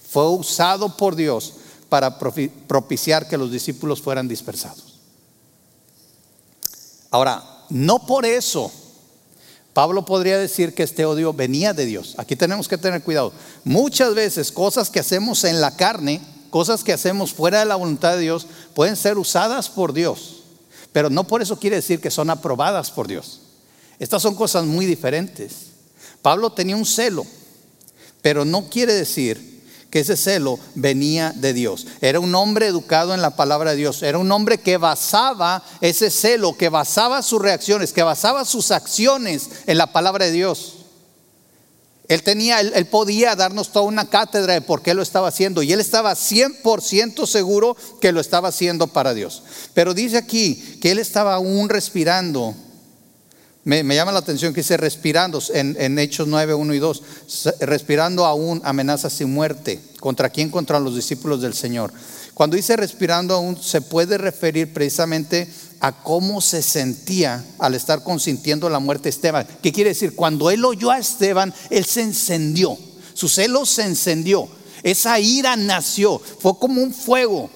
fue 0.09 0.29
usado 0.29 0.97
por 0.97 1.17
Dios 1.17 1.55
para 1.89 2.19
propiciar 2.19 3.29
que 3.29 3.37
los 3.37 3.51
discípulos 3.51 4.01
fueran 4.01 4.29
dispersados. 4.29 4.99
Ahora, 7.11 7.54
no 7.71 8.07
por 8.07 8.27
eso 8.27 8.71
Pablo 9.75 10.05
podría 10.05 10.39
decir 10.39 10.73
que 10.73 10.85
este 10.85 11.05
odio 11.05 11.33
venía 11.33 11.75
de 11.75 11.85
Dios. 11.85 12.15
Aquí 12.17 12.37
tenemos 12.37 12.69
que 12.69 12.79
tener 12.79 13.03
cuidado. 13.03 13.33
Muchas 13.65 14.15
veces 14.15 14.53
cosas 14.53 14.89
que 14.89 15.01
hacemos 15.01 15.43
en 15.43 15.61
la 15.61 15.77
carne, 15.77 16.23
cosas 16.51 16.85
que 16.85 16.93
hacemos 16.93 17.35
fuera 17.35 17.59
de 17.59 17.65
la 17.65 17.75
voluntad 17.75 18.15
de 18.15 18.23
Dios, 18.23 18.47
pueden 18.73 18.95
ser 18.95 19.19
usadas 19.19 19.69
por 19.69 19.93
Dios. 19.93 20.45
Pero 20.93 21.11
no 21.11 21.25
por 21.25 21.43
eso 21.43 21.59
quiere 21.59 21.77
decir 21.77 22.01
que 22.01 22.13
son 22.13 22.31
aprobadas 22.31 22.93
por 22.93 23.09
Dios. 23.09 23.41
Estas 23.99 24.23
son 24.23 24.37
cosas 24.37 24.65
muy 24.65 24.87
diferentes. 24.87 25.73
Pablo 26.23 26.53
tenía 26.53 26.77
un 26.77 26.87
celo, 26.87 27.27
pero 28.23 28.45
no 28.45 28.71
quiere 28.71 28.93
decir 28.93 29.54
que 29.95 30.01
ese 30.01 30.17
celo 30.17 30.59
venía 30.75 31.33
de 31.37 31.53
Dios. 31.53 31.87
Era 32.01 32.19
un 32.19 32.35
hombre 32.35 32.67
educado 32.67 33.15
en 33.15 33.23
la 33.23 33.37
palabra 33.37 33.71
de 33.71 33.77
Dios. 33.77 34.03
Era 34.03 34.19
un 34.19 34.33
hombre 34.33 34.59
que 34.59 34.77
basaba 34.77 35.63
ese 35.81 36.11
celo, 36.11 36.57
que 36.57 36.69
basaba 36.69 37.23
sus 37.23 37.41
reacciones, 37.41 37.93
que 37.93 38.03
basaba 38.03 38.45
sus 38.45 38.73
acciones 38.73 39.51
en 39.69 39.79
la 39.79 39.93
palabra 39.93 40.25
de 40.25 40.33
Dios. 40.33 40.79
Él 42.09 42.25
tenía, 42.25 42.59
él, 42.59 42.87
podía 42.87 43.37
darnos 43.37 43.71
toda 43.71 43.85
una 43.85 44.11
cátedra 44.11 44.55
de 44.55 44.63
por 44.63 44.83
qué 44.83 44.95
lo 44.95 45.03
estaba 45.03 45.29
haciendo 45.29 45.63
y 45.63 45.73
él 45.73 45.79
estaba 45.79 46.15
100% 46.15 47.25
seguro 47.29 47.77
que 48.01 48.11
lo 48.11 48.21
estaba 48.21 48.49
haciendo 48.49 48.89
para 48.89 49.15
Dios. 49.15 49.45
Pero 49.75 49.95
dice 49.95 50.17
aquí 50.17 50.57
que 50.83 50.91
él 50.91 50.99
estaba 50.99 51.35
aún 51.35 51.69
respirando 51.69 52.57
me, 53.65 53.95
llama 53.95 54.13
la 54.13 54.19
atención 54.19 54.53
que 54.53 54.61
dice 54.61 54.77
respirando 54.77 55.43
en, 55.55 55.99
Hechos 55.99 56.29
9, 56.29 56.53
1 56.53 56.75
y 56.75 56.79
2, 56.79 57.03
respirando 57.61 58.27
aún 58.27 58.61
amenazas 58.63 59.19
y 59.23 59.25
muerte. 59.25 59.81
¿Contra 60.01 60.29
quién? 60.29 60.51
Contra 60.51 60.79
los 60.79 60.95
discípulos 60.95 61.41
del 61.41 61.55
Señor. 61.55 61.91
Cuando 62.35 62.57
dice 62.57 62.77
respirando 62.77 63.35
aún, 63.35 63.57
se 63.61 63.81
puede 63.81 64.19
referir 64.19 64.75
precisamente 64.75 65.49
a 65.81 65.93
cómo 65.93 66.43
se 66.43 66.61
sentía 66.61 67.43
al 67.59 67.75
estar 67.75 68.03
consintiendo 68.03 68.69
la 68.69 68.81
muerte 68.81 69.05
de 69.05 69.11
Esteban. 69.11 69.47
¿Qué 69.63 69.73
quiere 69.73 69.91
decir? 69.91 70.15
Cuando 70.15 70.51
él 70.51 70.63
oyó 70.65 70.91
a 70.91 70.99
Esteban, 70.99 71.55
él 71.71 71.87
se 71.87 72.03
encendió. 72.03 72.77
Su 73.15 73.29
celo 73.29 73.65
se 73.65 73.85
encendió. 73.85 74.47
Esa 74.83 75.19
ira 75.21 75.57
nació. 75.57 76.19
Fue 76.19 76.59
como 76.59 76.83
un 76.83 76.93
fuego 76.93 77.49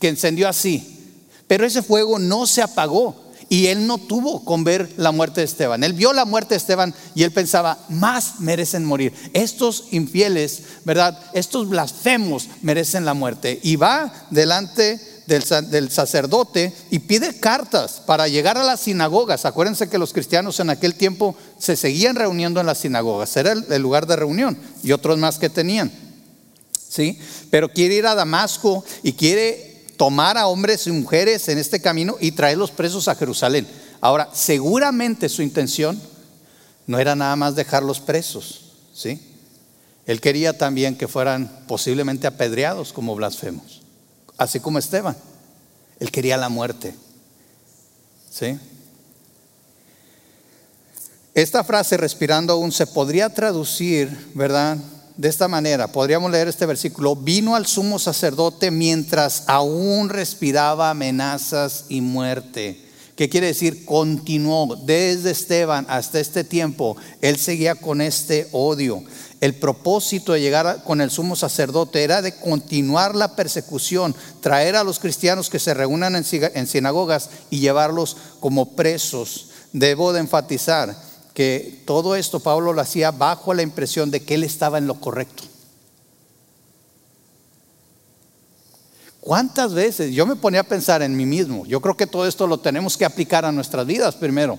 que 0.00 0.08
encendió 0.08 0.48
así. 0.48 1.14
Pero 1.46 1.66
ese 1.66 1.82
fuego 1.82 2.18
no 2.18 2.46
se 2.46 2.62
apagó 2.62 3.25
y 3.48 3.66
él 3.66 3.86
no 3.86 3.98
tuvo 3.98 4.44
con 4.44 4.64
ver 4.64 4.92
la 4.96 5.12
muerte 5.12 5.40
de 5.40 5.46
Esteban. 5.46 5.84
Él 5.84 5.92
vio 5.92 6.12
la 6.12 6.24
muerte 6.24 6.54
de 6.54 6.58
Esteban 6.58 6.94
y 7.14 7.22
él 7.22 7.32
pensaba, 7.32 7.78
más 7.88 8.40
merecen 8.40 8.84
morir. 8.84 9.12
Estos 9.32 9.84
infieles, 9.92 10.62
¿verdad? 10.84 11.18
Estos 11.32 11.68
blasfemos 11.68 12.48
merecen 12.62 13.04
la 13.04 13.14
muerte. 13.14 13.60
Y 13.62 13.76
va 13.76 14.12
delante 14.30 15.00
del, 15.26 15.90
sacerdote 15.90 16.72
y 16.90 17.00
pide 17.00 17.38
cartas 17.38 18.02
para 18.04 18.28
llegar 18.28 18.58
a 18.58 18.64
las 18.64 18.80
sinagogas. 18.80 19.44
Acuérdense 19.44 19.88
que 19.88 19.98
los 19.98 20.12
cristianos 20.12 20.58
en 20.60 20.70
aquel 20.70 20.94
tiempo 20.94 21.36
se 21.58 21.76
seguían 21.76 22.16
reuniendo 22.16 22.60
en 22.60 22.66
las 22.66 22.78
sinagogas. 22.78 23.36
Era 23.36 23.52
el, 23.52 23.82
lugar 23.82 24.06
de 24.06 24.16
reunión 24.16 24.56
y 24.82 24.92
otros 24.92 25.18
más 25.18 25.38
que 25.38 25.50
tenían. 25.50 25.92
¿Sí? 26.88 27.18
Pero 27.50 27.68
quiere 27.68 27.96
ir 27.96 28.06
a 28.06 28.14
Damasco 28.14 28.84
y 29.02 29.12
quiere 29.12 29.75
tomar 29.96 30.36
a 30.38 30.46
hombres 30.46 30.86
y 30.86 30.92
mujeres 30.92 31.48
en 31.48 31.58
este 31.58 31.80
camino 31.80 32.16
y 32.20 32.32
traerlos 32.32 32.70
presos 32.70 33.08
a 33.08 33.14
Jerusalén. 33.14 33.66
Ahora, 34.00 34.28
seguramente 34.32 35.28
su 35.28 35.42
intención 35.42 36.00
no 36.86 36.98
era 36.98 37.14
nada 37.14 37.36
más 37.36 37.54
dejarlos 37.54 38.00
presos, 38.00 38.72
¿sí? 38.94 39.20
Él 40.06 40.20
quería 40.20 40.56
también 40.56 40.96
que 40.96 41.08
fueran 41.08 41.64
posiblemente 41.66 42.26
apedreados 42.26 42.92
como 42.92 43.14
blasfemos, 43.16 43.82
así 44.36 44.60
como 44.60 44.78
Esteban. 44.78 45.16
Él 45.98 46.10
quería 46.10 46.36
la 46.36 46.48
muerte. 46.48 46.94
¿Sí? 48.30 48.58
Esta 51.34 51.64
frase, 51.64 51.96
respirando 51.96 52.52
aún, 52.52 52.70
se 52.70 52.86
podría 52.86 53.28
traducir, 53.28 54.08
¿verdad? 54.34 54.78
De 55.16 55.30
esta 55.30 55.48
manera, 55.48 55.90
podríamos 55.90 56.30
leer 56.30 56.46
este 56.46 56.66
versículo, 56.66 57.16
vino 57.16 57.56
al 57.56 57.66
sumo 57.66 57.98
sacerdote 57.98 58.70
mientras 58.70 59.44
aún 59.46 60.10
respiraba 60.10 60.90
amenazas 60.90 61.86
y 61.88 62.02
muerte. 62.02 62.82
¿Qué 63.16 63.30
quiere 63.30 63.46
decir? 63.46 63.86
Continuó 63.86 64.76
desde 64.76 65.30
Esteban 65.30 65.86
hasta 65.88 66.20
este 66.20 66.44
tiempo. 66.44 66.98
Él 67.22 67.38
seguía 67.38 67.76
con 67.76 68.02
este 68.02 68.46
odio. 68.52 69.02
El 69.40 69.54
propósito 69.54 70.34
de 70.34 70.42
llegar 70.42 70.84
con 70.84 71.00
el 71.00 71.10
sumo 71.10 71.34
sacerdote 71.34 72.04
era 72.04 72.20
de 72.20 72.36
continuar 72.36 73.14
la 73.14 73.34
persecución, 73.34 74.14
traer 74.42 74.76
a 74.76 74.84
los 74.84 74.98
cristianos 74.98 75.48
que 75.48 75.58
se 75.58 75.72
reúnan 75.72 76.14
en 76.14 76.66
sinagogas 76.66 77.30
y 77.48 77.60
llevarlos 77.60 78.18
como 78.38 78.76
presos. 78.76 79.48
Debo 79.72 80.12
de 80.12 80.20
enfatizar 80.20 81.05
que 81.36 81.82
todo 81.84 82.16
esto 82.16 82.40
Pablo 82.40 82.72
lo 82.72 82.80
hacía 82.80 83.10
bajo 83.10 83.52
la 83.52 83.60
impresión 83.60 84.10
de 84.10 84.22
que 84.22 84.36
él 84.36 84.42
estaba 84.42 84.78
en 84.78 84.86
lo 84.86 84.94
correcto. 84.94 85.42
¿Cuántas 89.20 89.74
veces? 89.74 90.14
Yo 90.14 90.24
me 90.24 90.36
ponía 90.36 90.60
a 90.60 90.64
pensar 90.64 91.02
en 91.02 91.14
mí 91.14 91.26
mismo. 91.26 91.66
Yo 91.66 91.82
creo 91.82 91.94
que 91.94 92.06
todo 92.06 92.26
esto 92.26 92.46
lo 92.46 92.58
tenemos 92.58 92.96
que 92.96 93.04
aplicar 93.04 93.44
a 93.44 93.52
nuestras 93.52 93.86
vidas 93.86 94.14
primero. 94.14 94.58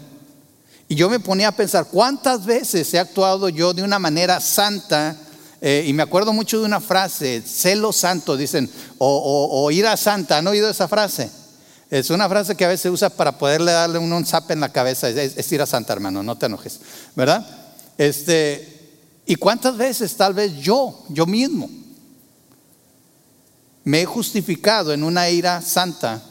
Y 0.87 0.93
yo 0.93 1.09
me 1.09 1.19
ponía 1.19 1.47
a 1.47 1.51
pensar, 1.51 1.87
¿cuántas 1.87 2.45
veces 2.45 2.93
he 2.93 2.99
actuado 2.99 3.49
yo 3.49 3.73
de 3.73 3.81
una 3.81 3.97
manera 3.97 4.39
santa? 4.39 5.17
Eh, 5.59 5.83
y 5.87 5.93
me 5.93 6.03
acuerdo 6.03 6.31
mucho 6.31 6.59
de 6.59 6.65
una 6.65 6.79
frase, 6.79 7.41
celo 7.41 7.91
santo, 7.91 8.37
dicen, 8.37 8.69
o, 8.99 9.49
o, 9.51 9.71
ira 9.71 9.97
santa. 9.97 10.37
¿Han 10.37 10.45
oído 10.45 10.69
esa 10.69 10.87
frase? 10.87 11.31
Es 11.89 12.09
una 12.09 12.27
frase 12.27 12.55
que 12.55 12.65
a 12.65 12.67
veces 12.67 12.81
se 12.81 12.89
usa 12.89 13.09
para 13.09 13.37
poderle 13.37 13.71
darle 13.71 13.97
un, 13.97 14.25
zap 14.25 14.51
en 14.51 14.59
la 14.59 14.71
cabeza. 14.71 15.09
Es, 15.09 15.37
es, 15.37 15.51
ira 15.51 15.65
santa, 15.65 15.93
hermano, 15.93 16.21
no 16.21 16.37
te 16.37 16.47
enojes. 16.47 16.81
¿Verdad? 17.15 17.45
Este, 17.97 18.77
¿Y 19.25 19.35
cuántas 19.35 19.77
veces 19.77 20.15
tal 20.15 20.33
vez 20.33 20.53
yo, 20.57 21.03
yo 21.09 21.25
mismo, 21.25 21.69
me 23.83 24.01
he 24.01 24.05
justificado 24.05 24.93
en 24.93 25.03
una 25.03 25.29
ira 25.29 25.61
santa 25.61 26.21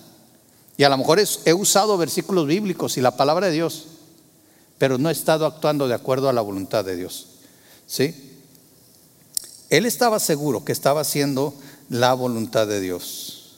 y 0.76 0.84
a 0.84 0.90
lo 0.90 0.98
mejor 0.98 1.20
he 1.44 1.54
usado 1.54 1.96
versículos 1.96 2.46
bíblicos 2.46 2.98
y 2.98 3.00
la 3.00 3.16
palabra 3.16 3.46
de 3.46 3.52
Dios, 3.52 3.86
pero 4.76 4.98
no 4.98 5.08
he 5.08 5.12
estado 5.12 5.46
actuando 5.46 5.88
de 5.88 5.94
acuerdo 5.94 6.28
a 6.28 6.34
la 6.34 6.42
voluntad 6.42 6.84
de 6.84 6.96
Dios. 6.96 7.28
¿Sí? 7.86 8.14
Él 9.70 9.86
estaba 9.86 10.20
seguro 10.20 10.64
que 10.64 10.72
estaba 10.72 11.00
haciendo 11.00 11.54
la 11.88 12.12
voluntad 12.12 12.66
de 12.66 12.80
Dios. 12.80 13.56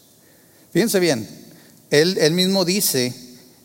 Fíjense 0.73 1.01
bien, 1.01 1.48
él, 1.91 2.33
mismo 2.33 2.65
dice, 2.65 3.07
eh, 3.07 3.13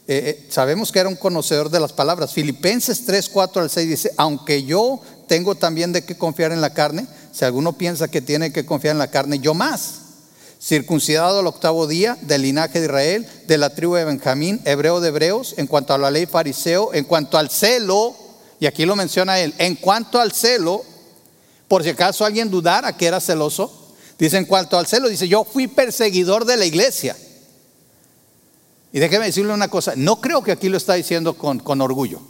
eh, 0.07 0.47
sabemos 0.49 0.91
que 0.91 0.99
era 0.99 1.09
un 1.09 1.15
conocedor 1.15 1.69
de 1.69 1.79
las 1.79 1.93
palabras. 1.93 2.33
Filipenses 2.33 3.05
3, 3.05 3.29
4 3.29 3.61
al 3.61 3.69
6 3.69 3.89
dice, 3.89 4.11
aunque 4.17 4.63
yo 4.63 5.01
tengo 5.27 5.55
también 5.55 5.91
de 5.91 6.03
qué 6.03 6.17
confiar 6.17 6.51
en 6.51 6.61
la 6.61 6.73
carne, 6.73 7.07
si 7.31 7.45
alguno 7.45 7.73
piensa 7.73 8.07
que 8.07 8.21
tiene 8.21 8.53
que 8.53 8.65
confiar 8.65 8.93
en 8.93 8.99
la 8.99 9.11
carne, 9.11 9.39
yo 9.39 9.53
más 9.53 9.99
circuncidado 10.63 11.39
al 11.39 11.47
octavo 11.47 11.87
día 11.87 12.17
del 12.21 12.43
linaje 12.43 12.79
de 12.79 12.85
Israel, 12.85 13.27
de 13.47 13.57
la 13.57 13.71
tribu 13.71 13.95
de 13.95 14.05
Benjamín, 14.05 14.61
hebreo 14.63 15.01
de 15.01 15.09
hebreos, 15.09 15.55
en 15.57 15.67
cuanto 15.67 15.93
a 15.93 15.97
la 15.97 16.09
ley 16.09 16.25
fariseo, 16.25 16.93
en 16.93 17.03
cuanto 17.03 17.37
al 17.37 17.49
celo, 17.49 18.15
y 18.61 18.65
aquí 18.65 18.85
lo 18.85 18.95
menciona 18.95 19.39
él, 19.39 19.53
en 19.57 19.75
cuanto 19.75 20.21
al 20.21 20.31
celo, 20.31 20.85
por 21.67 21.83
si 21.83 21.89
acaso 21.89 22.23
alguien 22.23 22.49
dudara 22.49 22.95
que 22.95 23.07
era 23.07 23.19
celoso, 23.19 23.91
dice 24.17 24.37
en 24.37 24.45
cuanto 24.45 24.77
al 24.77 24.87
celo, 24.87 25.09
dice 25.09 25.27
yo 25.27 25.43
fui 25.43 25.67
perseguidor 25.67 26.45
de 26.45 26.55
la 26.55 26.65
iglesia. 26.65 27.17
Y 28.93 28.99
déjeme 28.99 29.25
decirle 29.25 29.53
una 29.53 29.67
cosa, 29.67 29.93
no 29.97 30.21
creo 30.21 30.41
que 30.41 30.53
aquí 30.53 30.69
lo 30.69 30.77
está 30.77 30.93
diciendo 30.93 31.33
con, 31.37 31.59
con 31.59 31.81
orgullo, 31.81 32.21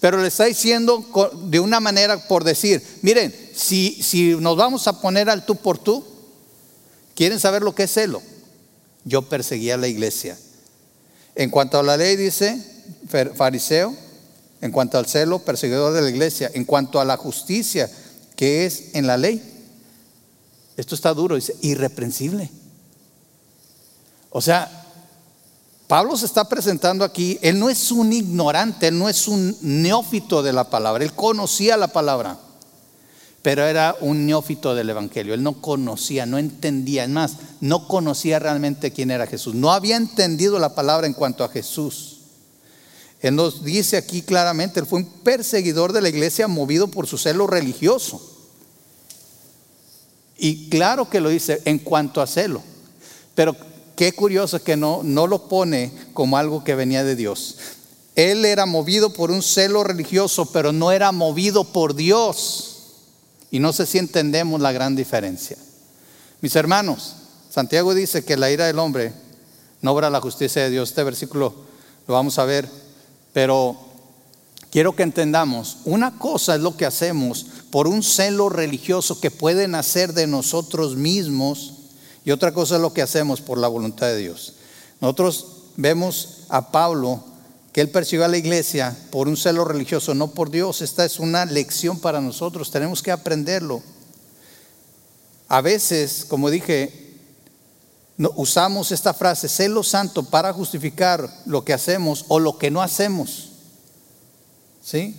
pero 0.00 0.20
le 0.20 0.26
está 0.26 0.46
diciendo 0.46 1.04
de 1.44 1.60
una 1.60 1.78
manera 1.78 2.26
por 2.26 2.42
decir, 2.42 2.82
miren, 3.02 3.32
si, 3.54 4.02
si 4.02 4.34
nos 4.34 4.56
vamos 4.56 4.88
a 4.88 5.00
poner 5.00 5.30
al 5.30 5.46
tú 5.46 5.54
por 5.54 5.78
tú, 5.78 6.02
¿Quieren 7.16 7.40
saber 7.40 7.62
lo 7.62 7.74
que 7.74 7.84
es 7.84 7.92
celo? 7.92 8.22
Yo 9.04 9.22
perseguía 9.22 9.74
a 9.74 9.78
la 9.78 9.88
iglesia. 9.88 10.38
En 11.34 11.50
cuanto 11.50 11.78
a 11.78 11.82
la 11.82 11.96
ley, 11.96 12.14
dice 12.14 12.62
fariseo. 13.34 13.96
En 14.60 14.70
cuanto 14.70 14.98
al 14.98 15.06
celo, 15.06 15.38
perseguidor 15.38 15.94
de 15.94 16.02
la 16.02 16.10
iglesia. 16.10 16.50
En 16.52 16.66
cuanto 16.66 17.00
a 17.00 17.06
la 17.06 17.16
justicia, 17.16 17.90
que 18.36 18.66
es 18.66 18.94
en 18.94 19.06
la 19.06 19.16
ley. 19.16 19.42
Esto 20.76 20.94
está 20.94 21.14
duro, 21.14 21.36
dice, 21.36 21.56
irreprensible. 21.62 22.50
O 24.28 24.42
sea, 24.42 24.85
Pablo 25.86 26.16
se 26.16 26.26
está 26.26 26.48
presentando 26.48 27.04
aquí, 27.04 27.38
él 27.42 27.58
no 27.58 27.70
es 27.70 27.92
un 27.92 28.12
ignorante, 28.12 28.88
él 28.88 28.98
no 28.98 29.08
es 29.08 29.28
un 29.28 29.56
neófito 29.60 30.42
de 30.42 30.52
la 30.52 30.68
palabra, 30.68 31.04
él 31.04 31.12
conocía 31.12 31.76
la 31.76 31.88
palabra 31.88 32.38
pero 33.46 33.64
era 33.64 33.94
un 34.00 34.26
neófito 34.26 34.74
del 34.74 34.90
Evangelio. 34.90 35.32
Él 35.32 35.40
no 35.44 35.60
conocía, 35.62 36.26
no 36.26 36.36
entendía, 36.36 37.04
es 37.04 37.10
más, 37.10 37.36
no 37.60 37.86
conocía 37.86 38.40
realmente 38.40 38.90
quién 38.90 39.12
era 39.12 39.28
Jesús. 39.28 39.54
No 39.54 39.70
había 39.70 39.94
entendido 39.94 40.58
la 40.58 40.74
palabra 40.74 41.06
en 41.06 41.12
cuanto 41.12 41.44
a 41.44 41.48
Jesús. 41.48 42.16
Él 43.20 43.36
nos 43.36 43.62
dice 43.62 43.98
aquí 43.98 44.22
claramente, 44.22 44.80
él 44.80 44.86
fue 44.86 44.98
un 44.98 45.08
perseguidor 45.22 45.92
de 45.92 46.00
la 46.00 46.08
iglesia 46.08 46.48
movido 46.48 46.88
por 46.88 47.06
su 47.06 47.18
celo 47.18 47.46
religioso. 47.46 48.20
Y 50.36 50.68
claro 50.68 51.08
que 51.08 51.20
lo 51.20 51.28
dice 51.28 51.62
en 51.66 51.78
cuanto 51.78 52.20
a 52.20 52.26
celo, 52.26 52.64
pero 53.36 53.54
qué 53.96 54.12
curioso 54.12 54.62
que 54.62 54.76
no, 54.76 55.00
no 55.02 55.26
lo 55.26 55.48
pone 55.48 55.92
como 56.12 56.36
algo 56.36 56.62
que 56.62 56.74
venía 56.74 57.02
de 57.02 57.16
Dios. 57.16 57.56
Él 58.14 58.44
era 58.44 58.64
movido 58.66 59.10
por 59.12 59.30
un 59.30 59.42
celo 59.42 59.82
religioso, 59.84 60.46
pero 60.52 60.72
no 60.72 60.92
era 60.92 61.12
movido 61.12 61.64
por 61.64 61.94
Dios. 61.94 62.76
Y 63.50 63.58
no 63.58 63.72
sé 63.72 63.86
si 63.86 63.98
entendemos 63.98 64.60
la 64.60 64.72
gran 64.72 64.96
diferencia. 64.96 65.56
Mis 66.40 66.56
hermanos, 66.56 67.16
Santiago 67.50 67.94
dice 67.94 68.24
que 68.24 68.36
la 68.36 68.50
ira 68.50 68.66
del 68.66 68.78
hombre 68.78 69.12
no 69.82 69.92
obra 69.92 70.10
la 70.10 70.20
justicia 70.20 70.62
de 70.62 70.70
Dios. 70.70 70.90
Este 70.90 71.02
versículo 71.02 71.54
lo 72.06 72.14
vamos 72.14 72.38
a 72.38 72.44
ver, 72.44 72.68
pero 73.32 73.76
quiero 74.70 74.94
que 74.94 75.02
entendamos, 75.02 75.78
una 75.84 76.18
cosa 76.18 76.54
es 76.54 76.60
lo 76.60 76.76
que 76.76 76.86
hacemos 76.86 77.46
por 77.70 77.86
un 77.86 78.02
celo 78.02 78.48
religioso 78.48 79.20
que 79.20 79.30
puede 79.30 79.68
nacer 79.68 80.12
de 80.12 80.26
nosotros 80.26 80.96
mismos 80.96 81.75
y 82.26 82.32
otra 82.32 82.52
cosa 82.52 82.74
es 82.74 82.82
lo 82.82 82.92
que 82.92 83.02
hacemos 83.02 83.40
por 83.40 83.56
la 83.56 83.68
voluntad 83.68 84.08
de 84.08 84.16
Dios. 84.16 84.54
Nosotros 85.00 85.46
vemos 85.76 86.40
a 86.48 86.72
Pablo 86.72 87.22
que 87.72 87.80
él 87.80 87.88
persiguió 87.88 88.24
a 88.24 88.28
la 88.28 88.36
iglesia 88.36 88.96
por 89.12 89.28
un 89.28 89.36
celo 89.36 89.64
religioso, 89.64 90.12
no 90.12 90.32
por 90.32 90.50
Dios. 90.50 90.82
Esta 90.82 91.04
es 91.04 91.20
una 91.20 91.44
lección 91.44 92.00
para 92.00 92.20
nosotros, 92.20 92.72
tenemos 92.72 93.00
que 93.00 93.12
aprenderlo. 93.12 93.80
A 95.46 95.60
veces, 95.60 96.24
como 96.28 96.50
dije, 96.50 97.14
usamos 98.34 98.90
esta 98.90 99.14
frase, 99.14 99.48
celo 99.48 99.84
santo, 99.84 100.24
para 100.24 100.52
justificar 100.52 101.30
lo 101.46 101.64
que 101.64 101.74
hacemos 101.74 102.24
o 102.26 102.40
lo 102.40 102.58
que 102.58 102.72
no 102.72 102.82
hacemos. 102.82 103.50
¿Sí? 104.82 105.14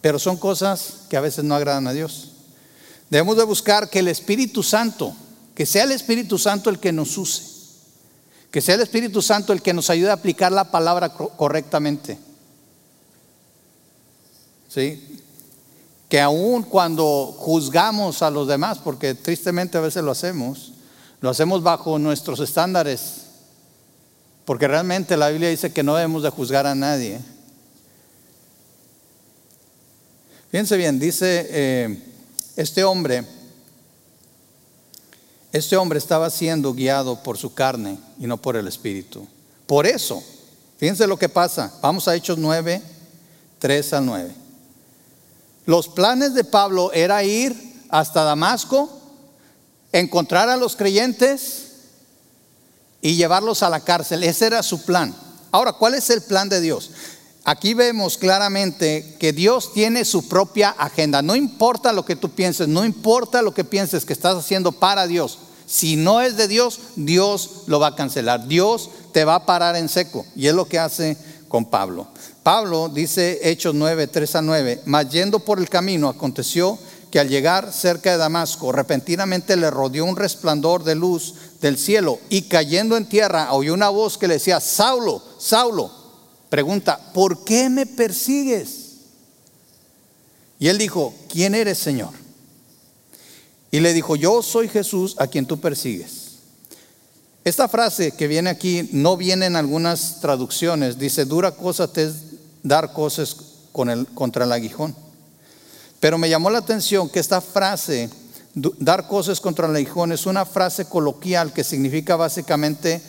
Pero 0.00 0.20
son 0.20 0.36
cosas 0.36 0.98
que 1.08 1.16
a 1.16 1.20
veces 1.20 1.42
no 1.42 1.56
agradan 1.56 1.88
a 1.88 1.92
Dios. 1.92 2.30
Debemos 3.10 3.36
de 3.36 3.42
buscar 3.42 3.90
que 3.90 3.98
el 3.98 4.06
Espíritu 4.06 4.62
Santo, 4.62 5.16
que 5.54 5.66
sea 5.66 5.84
el 5.84 5.92
Espíritu 5.92 6.38
Santo 6.38 6.68
el 6.68 6.78
que 6.78 6.92
nos 6.92 7.16
use. 7.16 7.42
Que 8.50 8.60
sea 8.60 8.74
el 8.74 8.82
Espíritu 8.82 9.22
Santo 9.22 9.52
el 9.52 9.62
que 9.62 9.72
nos 9.72 9.88
ayude 9.90 10.10
a 10.10 10.14
aplicar 10.14 10.52
la 10.52 10.70
palabra 10.70 11.10
correctamente. 11.10 12.18
¿Sí? 14.68 15.20
Que 16.08 16.20
aun 16.20 16.62
cuando 16.64 17.34
juzgamos 17.38 18.22
a 18.22 18.30
los 18.30 18.48
demás, 18.48 18.78
porque 18.78 19.14
tristemente 19.14 19.78
a 19.78 19.80
veces 19.80 20.02
lo 20.02 20.10
hacemos, 20.10 20.72
lo 21.20 21.30
hacemos 21.30 21.62
bajo 21.62 21.98
nuestros 21.98 22.40
estándares, 22.40 23.22
porque 24.44 24.68
realmente 24.68 25.16
la 25.16 25.30
Biblia 25.30 25.48
dice 25.48 25.72
que 25.72 25.82
no 25.82 25.94
debemos 25.94 26.22
de 26.22 26.30
juzgar 26.30 26.66
a 26.66 26.74
nadie. 26.74 27.20
Fíjense 30.50 30.76
bien, 30.76 31.00
dice 31.00 31.46
eh, 31.50 31.98
este 32.56 32.84
hombre, 32.84 33.24
este 35.54 35.76
hombre 35.76 36.00
estaba 36.00 36.30
siendo 36.30 36.74
guiado 36.74 37.22
por 37.22 37.38
su 37.38 37.54
carne 37.54 37.96
y 38.18 38.26
no 38.26 38.38
por 38.38 38.56
el 38.56 38.66
Espíritu. 38.66 39.24
Por 39.68 39.86
eso, 39.86 40.20
fíjense 40.78 41.06
lo 41.06 41.16
que 41.16 41.28
pasa. 41.28 41.72
Vamos 41.80 42.08
a 42.08 42.16
Hechos 42.16 42.38
9, 42.38 42.82
3 43.60 43.92
al 43.92 44.04
9. 44.04 44.34
Los 45.66 45.86
planes 45.86 46.34
de 46.34 46.42
Pablo 46.42 46.90
era 46.92 47.22
ir 47.22 47.54
hasta 47.88 48.24
Damasco, 48.24 48.90
encontrar 49.92 50.48
a 50.48 50.56
los 50.56 50.74
creyentes 50.74 51.68
y 53.00 53.14
llevarlos 53.14 53.62
a 53.62 53.70
la 53.70 53.78
cárcel. 53.78 54.24
Ese 54.24 54.46
era 54.46 54.60
su 54.60 54.84
plan. 54.84 55.14
Ahora, 55.52 55.74
¿cuál 55.74 55.94
es 55.94 56.10
el 56.10 56.22
plan 56.22 56.48
de 56.48 56.60
Dios? 56.60 56.90
aquí 57.44 57.74
vemos 57.74 58.16
claramente 58.16 59.16
que 59.20 59.32
Dios 59.32 59.72
tiene 59.72 60.04
su 60.04 60.28
propia 60.28 60.70
agenda. 60.70 61.22
No 61.22 61.36
importa 61.36 61.92
lo 61.92 62.04
que 62.04 62.16
tú 62.16 62.30
pienses, 62.30 62.66
no 62.66 62.84
importa 62.84 63.42
lo 63.42 63.54
que 63.54 63.64
pienses 63.64 64.04
que 64.04 64.14
estás 64.14 64.36
haciendo 64.36 64.72
para 64.72 65.06
Dios. 65.06 65.38
Si 65.66 65.96
no 65.96 66.20
es 66.20 66.36
de 66.36 66.48
Dios, 66.48 66.80
Dios 66.96 67.62
lo 67.66 67.80
va 67.80 67.88
a 67.88 67.96
cancelar. 67.96 68.46
Dios 68.46 68.90
te 69.12 69.24
va 69.24 69.36
a 69.36 69.46
parar 69.46 69.76
en 69.76 69.88
seco. 69.88 70.26
Y 70.36 70.46
es 70.46 70.54
lo 70.54 70.66
que 70.66 70.78
hace 70.78 71.16
con 71.48 71.66
Pablo. 71.66 72.08
Pablo 72.42 72.88
dice 72.88 73.40
Hechos 73.42 73.74
9, 73.74 74.06
3 74.06 74.36
a 74.36 74.42
9, 74.42 74.82
mas 74.84 75.08
yendo 75.08 75.38
por 75.38 75.58
el 75.58 75.68
camino 75.68 76.08
aconteció 76.08 76.78
que 77.10 77.20
al 77.20 77.28
llegar 77.28 77.72
cerca 77.72 78.10
de 78.10 78.16
Damasco, 78.16 78.72
repentinamente 78.72 79.56
le 79.56 79.70
rodeó 79.70 80.04
un 80.04 80.16
resplandor 80.16 80.82
de 80.82 80.96
luz 80.96 81.34
del 81.60 81.78
cielo 81.78 82.18
y 82.28 82.42
cayendo 82.42 82.96
en 82.96 83.08
tierra 83.08 83.52
oyó 83.52 83.72
una 83.72 83.88
voz 83.88 84.18
que 84.18 84.26
le 84.26 84.34
decía, 84.34 84.58
Saulo, 84.60 85.22
Saulo, 85.38 85.90
pregunta, 86.50 86.98
¿por 87.14 87.44
qué 87.44 87.70
me 87.70 87.86
persigues? 87.86 88.96
Y 90.58 90.68
él 90.68 90.76
dijo, 90.76 91.14
¿quién 91.28 91.54
eres, 91.54 91.78
Señor? 91.78 92.23
Y 93.74 93.80
le 93.80 93.92
dijo, 93.92 94.14
yo 94.14 94.40
soy 94.40 94.68
Jesús 94.68 95.16
a 95.18 95.26
quien 95.26 95.46
tú 95.46 95.58
persigues. 95.58 96.36
Esta 97.42 97.66
frase 97.66 98.12
que 98.12 98.28
viene 98.28 98.48
aquí 98.48 98.88
no 98.92 99.16
viene 99.16 99.46
en 99.46 99.56
algunas 99.56 100.20
traducciones, 100.20 100.96
dice, 100.96 101.24
dura 101.24 101.50
cosa 101.50 101.92
te 101.92 102.04
es 102.04 102.14
dar 102.62 102.92
cosas 102.92 103.36
con 103.72 103.90
el, 103.90 104.06
contra 104.06 104.44
el 104.44 104.52
aguijón. 104.52 104.94
Pero 105.98 106.18
me 106.18 106.30
llamó 106.30 106.50
la 106.50 106.58
atención 106.58 107.08
que 107.08 107.18
esta 107.18 107.40
frase, 107.40 108.10
dar 108.54 109.08
cosas 109.08 109.40
contra 109.40 109.66
el 109.66 109.74
aguijón, 109.74 110.12
es 110.12 110.26
una 110.26 110.46
frase 110.46 110.84
coloquial 110.84 111.52
que 111.52 111.64
significa 111.64 112.14
básicamente 112.14 113.02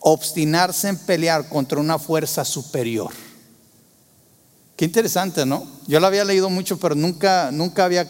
obstinarse 0.00 0.88
en 0.88 0.98
pelear 0.98 1.48
contra 1.48 1.80
una 1.80 1.98
fuerza 1.98 2.44
superior. 2.44 3.12
Qué 4.76 4.84
interesante, 4.84 5.46
¿no? 5.46 5.66
Yo 5.86 6.00
lo 6.00 6.06
había 6.06 6.26
leído 6.26 6.50
mucho, 6.50 6.78
pero 6.78 6.94
nunca, 6.94 7.48
nunca 7.50 7.86
había 7.86 8.06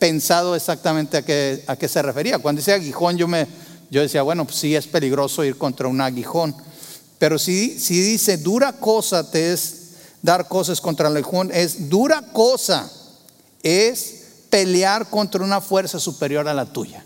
pensado 0.00 0.56
exactamente 0.56 1.18
a 1.18 1.22
qué, 1.22 1.62
a 1.68 1.76
qué 1.76 1.86
se 1.86 2.02
refería. 2.02 2.40
Cuando 2.40 2.58
dice 2.58 2.72
aguijón, 2.72 3.16
yo, 3.16 3.28
me, 3.28 3.46
yo 3.90 4.00
decía, 4.00 4.22
bueno, 4.22 4.44
pues 4.44 4.56
sí 4.56 4.74
es 4.74 4.88
peligroso 4.88 5.44
ir 5.44 5.56
contra 5.56 5.86
un 5.86 6.00
aguijón. 6.00 6.56
Pero 7.18 7.38
si, 7.38 7.78
si 7.78 8.00
dice, 8.00 8.38
dura 8.38 8.72
cosa 8.72 9.30
te 9.30 9.52
es 9.52 9.76
dar 10.22 10.48
cosas 10.48 10.80
contra 10.80 11.08
el 11.08 11.16
aguijón, 11.16 11.50
es 11.52 11.88
dura 11.88 12.22
cosa 12.32 12.90
es 13.62 14.24
pelear 14.48 15.08
contra 15.10 15.44
una 15.44 15.60
fuerza 15.60 16.00
superior 16.00 16.48
a 16.48 16.54
la 16.54 16.66
tuya. 16.66 17.04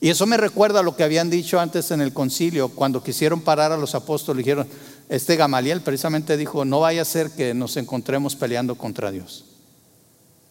Y 0.00 0.08
eso 0.08 0.26
me 0.26 0.36
recuerda 0.36 0.80
a 0.80 0.82
lo 0.82 0.96
que 0.96 1.04
habían 1.04 1.30
dicho 1.30 1.60
antes 1.60 1.90
en 1.90 2.00
el 2.00 2.12
concilio, 2.12 2.68
cuando 2.70 3.02
quisieron 3.02 3.40
parar 3.40 3.72
a 3.72 3.76
los 3.76 3.94
apóstoles, 3.94 4.44
dijeron, 4.44 4.66
este 5.08 5.36
Gamaliel 5.36 5.82
precisamente 5.82 6.36
dijo, 6.36 6.64
no 6.64 6.80
vaya 6.80 7.02
a 7.02 7.06
ser 7.06 7.30
que 7.30 7.54
nos 7.54 7.76
encontremos 7.76 8.34
peleando 8.36 8.74
contra 8.74 9.10
Dios. 9.10 9.44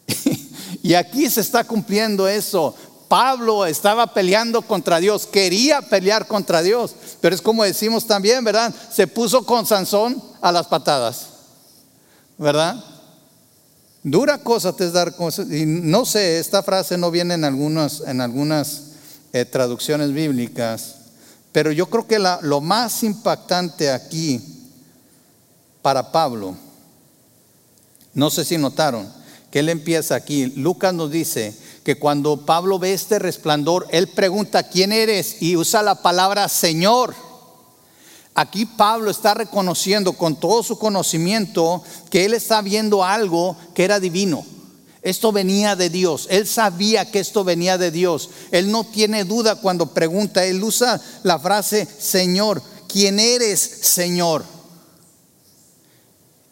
y 0.84 0.94
aquí 0.96 1.30
se 1.30 1.42
está 1.42 1.64
cumpliendo 1.64 2.28
eso. 2.28 2.76
Pablo 3.08 3.66
estaba 3.66 4.14
peleando 4.14 4.62
contra 4.62 5.00
Dios, 5.00 5.26
quería 5.26 5.82
pelear 5.82 6.28
contra 6.28 6.62
Dios, 6.62 6.94
pero 7.22 7.34
es 7.34 7.42
como 7.42 7.64
decimos 7.64 8.06
también, 8.06 8.44
¿verdad? 8.44 8.74
Se 8.92 9.08
puso 9.08 9.46
con 9.46 9.66
Sansón 9.66 10.22
a 10.42 10.52
las 10.52 10.68
patadas, 10.68 11.28
¿verdad? 12.38 12.84
Dura 14.04 14.40
cosa 14.40 14.76
te 14.76 14.86
es 14.86 14.94
dar 14.94 15.16
cosas. 15.16 15.50
Y 15.50 15.66
no 15.66 16.06
sé, 16.06 16.40
esta 16.40 16.62
frase 16.62 16.98
no 16.98 17.12
viene 17.12 17.36
en 17.36 17.46
algunas, 17.46 18.02
en 18.02 18.20
algunas 18.20 18.82
eh, 19.32 19.46
traducciones 19.46 20.12
bíblicas, 20.12 20.96
pero 21.54 21.72
yo 21.72 21.90
creo 21.90 22.08
que 22.08 22.20
lo 22.20 22.60
más 22.60 23.04
impactante 23.04 23.90
aquí 23.90 24.42
para 25.82 26.12
Pablo, 26.12 26.58
no 28.14 28.30
sé 28.30 28.44
si 28.44 28.58
notaron, 28.58 29.23
que 29.54 29.60
él 29.60 29.70
empieza 29.70 30.16
aquí. 30.16 30.48
Lucas 30.56 30.96
nos 30.96 31.12
dice 31.12 31.56
que 31.84 32.00
cuando 32.00 32.44
Pablo 32.44 32.80
ve 32.80 32.94
este 32.94 33.20
resplandor, 33.20 33.86
él 33.92 34.08
pregunta, 34.08 34.64
¿quién 34.64 34.92
eres? 34.92 35.44
Y 35.44 35.56
usa 35.58 35.84
la 35.84 36.02
palabra 36.02 36.50
Señor. 36.50 37.14
Aquí 38.34 38.66
Pablo 38.66 39.12
está 39.12 39.36
reconociendo 39.36 40.14
con 40.14 40.40
todo 40.40 40.64
su 40.64 40.80
conocimiento 40.80 41.84
que 42.10 42.26
él 42.26 42.34
está 42.34 42.64
viendo 42.64 43.04
algo 43.04 43.56
que 43.76 43.84
era 43.84 44.00
divino. 44.00 44.44
Esto 45.04 45.32
venía 45.32 45.76
de 45.76 45.92
Dios. 45.92 46.26
Él 46.32 46.48
sabía 46.48 47.12
que 47.12 47.20
esto 47.20 47.44
venía 47.44 47.78
de 47.78 47.92
Dios. 47.92 48.32
Él 48.50 48.72
no 48.72 48.84
tiene 48.86 49.24
duda 49.24 49.58
cuando 49.58 49.94
pregunta. 49.94 50.44
Él 50.44 50.64
usa 50.64 51.00
la 51.22 51.38
frase, 51.38 51.88
Señor, 52.00 52.60
¿quién 52.88 53.20
eres, 53.20 53.60
Señor? 53.60 54.44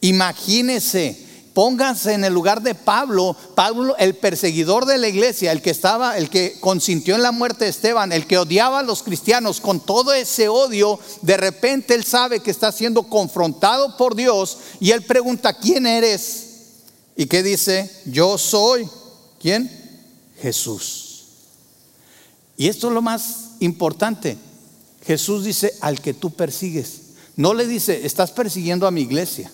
Imagínese 0.01 1.30
Pónganse 1.53 2.13
en 2.13 2.23
el 2.23 2.33
lugar 2.33 2.61
de 2.61 2.75
Pablo, 2.75 3.35
Pablo, 3.55 3.95
el 3.97 4.15
perseguidor 4.15 4.85
de 4.85 4.97
la 4.97 5.09
iglesia, 5.09 5.51
el 5.51 5.61
que 5.61 5.71
estaba, 5.71 6.17
el 6.17 6.29
que 6.29 6.57
consintió 6.61 7.15
en 7.15 7.23
la 7.23 7.33
muerte 7.33 7.65
de 7.65 7.71
Esteban, 7.71 8.13
el 8.13 8.25
que 8.25 8.37
odiaba 8.37 8.79
a 8.79 8.83
los 8.83 9.03
cristianos 9.03 9.59
con 9.59 9.81
todo 9.81 10.13
ese 10.13 10.47
odio, 10.47 10.97
de 11.21 11.35
repente 11.35 11.93
él 11.93 12.05
sabe 12.05 12.39
que 12.39 12.51
está 12.51 12.71
siendo 12.71 13.03
confrontado 13.03 13.97
por 13.97 14.15
Dios 14.15 14.59
y 14.79 14.91
él 14.91 15.01
pregunta, 15.03 15.53
¿quién 15.53 15.85
eres? 15.85 16.47
¿Y 17.17 17.25
qué 17.25 17.43
dice? 17.43 17.91
Yo 18.05 18.37
soy. 18.37 18.87
¿Quién? 19.41 19.69
Jesús. 20.41 21.25
Y 22.55 22.69
esto 22.69 22.87
es 22.87 22.93
lo 22.93 23.01
más 23.01 23.55
importante. 23.59 24.37
Jesús 25.05 25.43
dice, 25.43 25.73
al 25.81 25.99
que 25.99 26.13
tú 26.13 26.31
persigues. 26.31 27.01
No 27.35 27.53
le 27.53 27.67
dice, 27.67 28.05
estás 28.05 28.31
persiguiendo 28.31 28.87
a 28.87 28.91
mi 28.91 29.01
iglesia. 29.01 29.51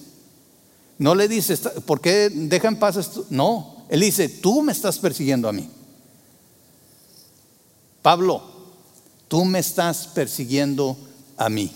No 0.97 1.13
le 1.13 1.27
dice, 1.27 1.55
¿por 1.85 2.01
qué 2.01 2.29
deja 2.29 2.67
en 2.67 2.79
paz? 2.79 2.97
No, 3.29 3.85
él 3.89 4.01
dice, 4.01 4.29
tú 4.29 4.61
me 4.61 4.71
estás 4.71 4.97
persiguiendo 4.97 5.47
a 5.47 5.53
mí. 5.53 5.69
Pablo, 8.01 8.41
tú 9.27 9.45
me 9.45 9.59
estás 9.59 10.07
persiguiendo 10.07 10.97
a 11.35 11.49
mí. 11.49 11.71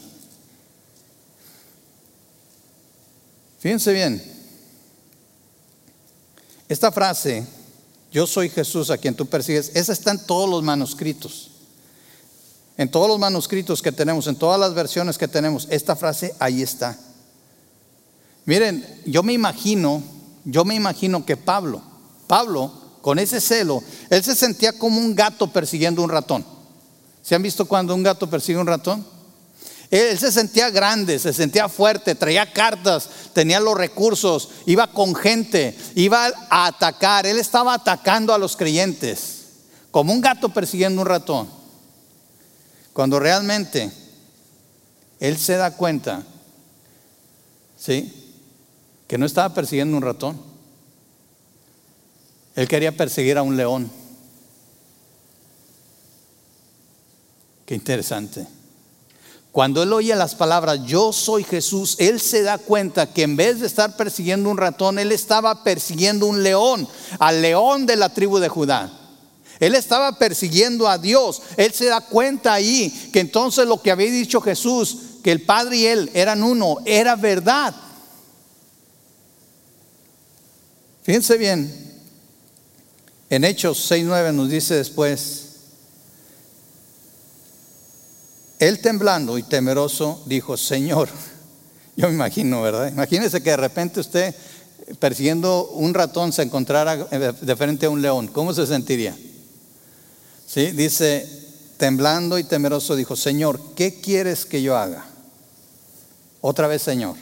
Fíjense 3.59 3.93
bien, 3.93 4.23
esta 6.67 6.91
frase, 6.91 7.45
yo 8.11 8.25
soy 8.25 8.49
Jesús 8.49 8.89
a 8.89 8.97
quien 8.97 9.13
tú 9.13 9.27
persigues, 9.27 9.71
esa 9.75 9.93
está 9.93 10.11
en 10.11 10.25
todos 10.25 10.49
los 10.49 10.63
manuscritos. 10.63 11.51
En 12.77 12.89
todos 12.89 13.07
los 13.07 13.19
manuscritos 13.19 13.81
que 13.81 13.91
tenemos, 13.91 14.25
en 14.25 14.37
todas 14.37 14.59
las 14.59 14.73
versiones 14.73 15.17
que 15.17 15.27
tenemos, 15.27 15.67
esta 15.69 15.95
frase 15.95 16.33
ahí 16.39 16.63
está. 16.63 16.97
Miren, 18.45 19.01
yo 19.05 19.23
me 19.23 19.33
imagino, 19.33 20.01
yo 20.45 20.65
me 20.65 20.75
imagino 20.75 21.25
que 21.25 21.37
Pablo, 21.37 21.81
Pablo, 22.27 22.71
con 23.01 23.19
ese 23.19 23.41
celo, 23.41 23.83
él 24.09 24.23
se 24.23 24.35
sentía 24.35 24.77
como 24.77 24.99
un 24.99 25.15
gato 25.15 25.51
persiguiendo 25.51 26.03
un 26.03 26.09
ratón. 26.09 26.45
¿Se 27.23 27.35
han 27.35 27.43
visto 27.43 27.65
cuando 27.65 27.93
un 27.93 28.03
gato 28.03 28.29
persigue 28.29 28.57
un 28.57 28.67
ratón? 28.67 29.05
Él, 29.91 30.17
se 30.17 30.31
sentía 30.31 30.69
grande, 30.69 31.19
se 31.19 31.33
sentía 31.33 31.67
fuerte, 31.67 32.15
traía 32.15 32.51
cartas, 32.51 33.09
tenía 33.33 33.59
los 33.59 33.75
recursos, 33.75 34.49
iba 34.65 34.87
con 34.87 35.13
gente, 35.13 35.77
iba 35.95 36.31
a 36.49 36.67
atacar. 36.67 37.25
Él 37.25 37.37
estaba 37.37 37.73
atacando 37.73 38.33
a 38.33 38.37
los 38.37 38.55
creyentes, 38.55 39.41
como 39.91 40.13
un 40.13 40.21
gato 40.21 40.49
persiguiendo 40.49 41.01
un 41.01 41.07
ratón. 41.07 41.49
Cuando 42.93 43.19
realmente 43.19 43.91
él 45.19 45.37
se 45.37 45.57
da 45.57 45.71
cuenta, 45.75 46.23
¿sí? 47.77 48.20
Que 49.11 49.17
no 49.17 49.25
estaba 49.25 49.53
persiguiendo 49.53 49.97
un 49.97 50.03
ratón. 50.03 50.39
Él 52.55 52.65
quería 52.65 52.95
perseguir 52.95 53.37
a 53.37 53.41
un 53.41 53.57
león. 53.57 53.91
Qué 57.65 57.75
interesante. 57.75 58.47
Cuando 59.51 59.83
él 59.83 59.91
oye 59.91 60.15
las 60.15 60.33
palabras, 60.33 60.85
yo 60.85 61.11
soy 61.11 61.43
Jesús, 61.43 61.97
él 61.99 62.21
se 62.21 62.41
da 62.41 62.57
cuenta 62.57 63.11
que 63.11 63.23
en 63.23 63.35
vez 63.35 63.59
de 63.59 63.67
estar 63.67 63.97
persiguiendo 63.97 64.49
un 64.49 64.55
ratón, 64.55 64.97
él 64.97 65.11
estaba 65.11 65.61
persiguiendo 65.61 66.27
un 66.27 66.41
león, 66.41 66.87
al 67.19 67.41
león 67.41 67.85
de 67.85 67.97
la 67.97 68.13
tribu 68.13 68.39
de 68.39 68.47
Judá. 68.47 68.97
Él 69.59 69.75
estaba 69.75 70.17
persiguiendo 70.19 70.87
a 70.87 70.97
Dios. 70.97 71.41
Él 71.57 71.73
se 71.73 71.87
da 71.87 71.99
cuenta 71.99 72.53
ahí 72.53 73.09
que 73.11 73.19
entonces 73.19 73.67
lo 73.67 73.81
que 73.81 73.91
había 73.91 74.09
dicho 74.09 74.39
Jesús, 74.39 74.99
que 75.21 75.33
el 75.33 75.41
Padre 75.41 75.75
y 75.75 75.85
él 75.87 76.09
eran 76.13 76.43
uno, 76.43 76.77
era 76.85 77.17
verdad. 77.17 77.75
Fíjense 81.03 81.37
bien, 81.37 81.73
en 83.31 83.43
Hechos 83.43 83.89
6.9 83.89 84.33
nos 84.33 84.49
dice 84.49 84.75
después, 84.75 85.47
él 88.59 88.79
temblando 88.81 89.39
y 89.39 89.43
temeroso 89.43 90.21
dijo, 90.27 90.57
Señor, 90.57 91.09
yo 91.95 92.07
me 92.07 92.13
imagino, 92.13 92.61
¿verdad? 92.61 92.91
Imagínese 92.91 93.41
que 93.41 93.49
de 93.49 93.57
repente 93.57 93.99
usted 93.99 94.35
persiguiendo 94.99 95.69
un 95.69 95.93
ratón 95.93 96.33
se 96.33 96.43
encontrara 96.43 96.97
de 96.97 97.55
frente 97.55 97.87
a 97.87 97.89
un 97.89 98.01
león, 98.01 98.27
¿cómo 98.27 98.53
se 98.53 98.67
sentiría? 98.67 99.17
¿Sí? 100.45 100.71
Dice, 100.71 101.27
temblando 101.77 102.37
y 102.37 102.43
temeroso 102.43 102.95
dijo, 102.95 103.15
Señor, 103.15 103.59
¿qué 103.75 103.99
quieres 104.01 104.45
que 104.45 104.61
yo 104.61 104.77
haga? 104.77 105.05
Otra 106.41 106.67
vez, 106.67 106.83
Señor. 106.83 107.15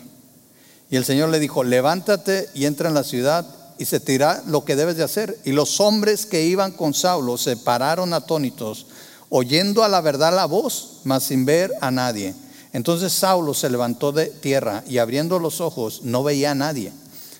Y 0.90 0.98
el 0.98 1.06
Señor 1.06 1.30
le 1.30 1.40
dijo, 1.40 1.64
levántate 1.64 2.50
y 2.56 2.66
entra 2.66 2.90
en 2.90 2.96
la 2.96 3.04
ciudad 3.04 3.59
y 3.80 3.86
se 3.86 4.02
te 4.02 4.12
dirá 4.12 4.44
lo 4.46 4.66
que 4.66 4.76
debes 4.76 4.98
de 4.98 5.04
hacer. 5.04 5.40
Y 5.46 5.54
los 5.54 5.80
hombres 5.80 6.26
que 6.26 6.46
iban 6.46 6.74
con 6.74 6.94
Saulo 6.94 7.38
se 7.38 7.56
pararon 7.56 8.14
atónitos, 8.14 8.88
oyendo 9.30 9.84
a 9.84 9.88
la 9.88 10.02
verdad 10.02 10.36
la 10.36 10.46
voz, 10.46 11.00
mas 11.06 11.24
sin 11.24 11.46
ver 11.46 11.72
a 11.80 11.90
nadie. 11.90 12.36
Entonces 12.74 13.14
Saulo 13.14 13.54
se 13.54 13.70
levantó 13.70 14.12
de 14.12 14.26
tierra 14.28 14.84
y 14.88 14.98
abriendo 14.98 15.40
los 15.40 15.62
ojos 15.62 16.02
no 16.04 16.24
veía 16.24 16.52
a 16.52 16.56
nadie. 16.56 16.92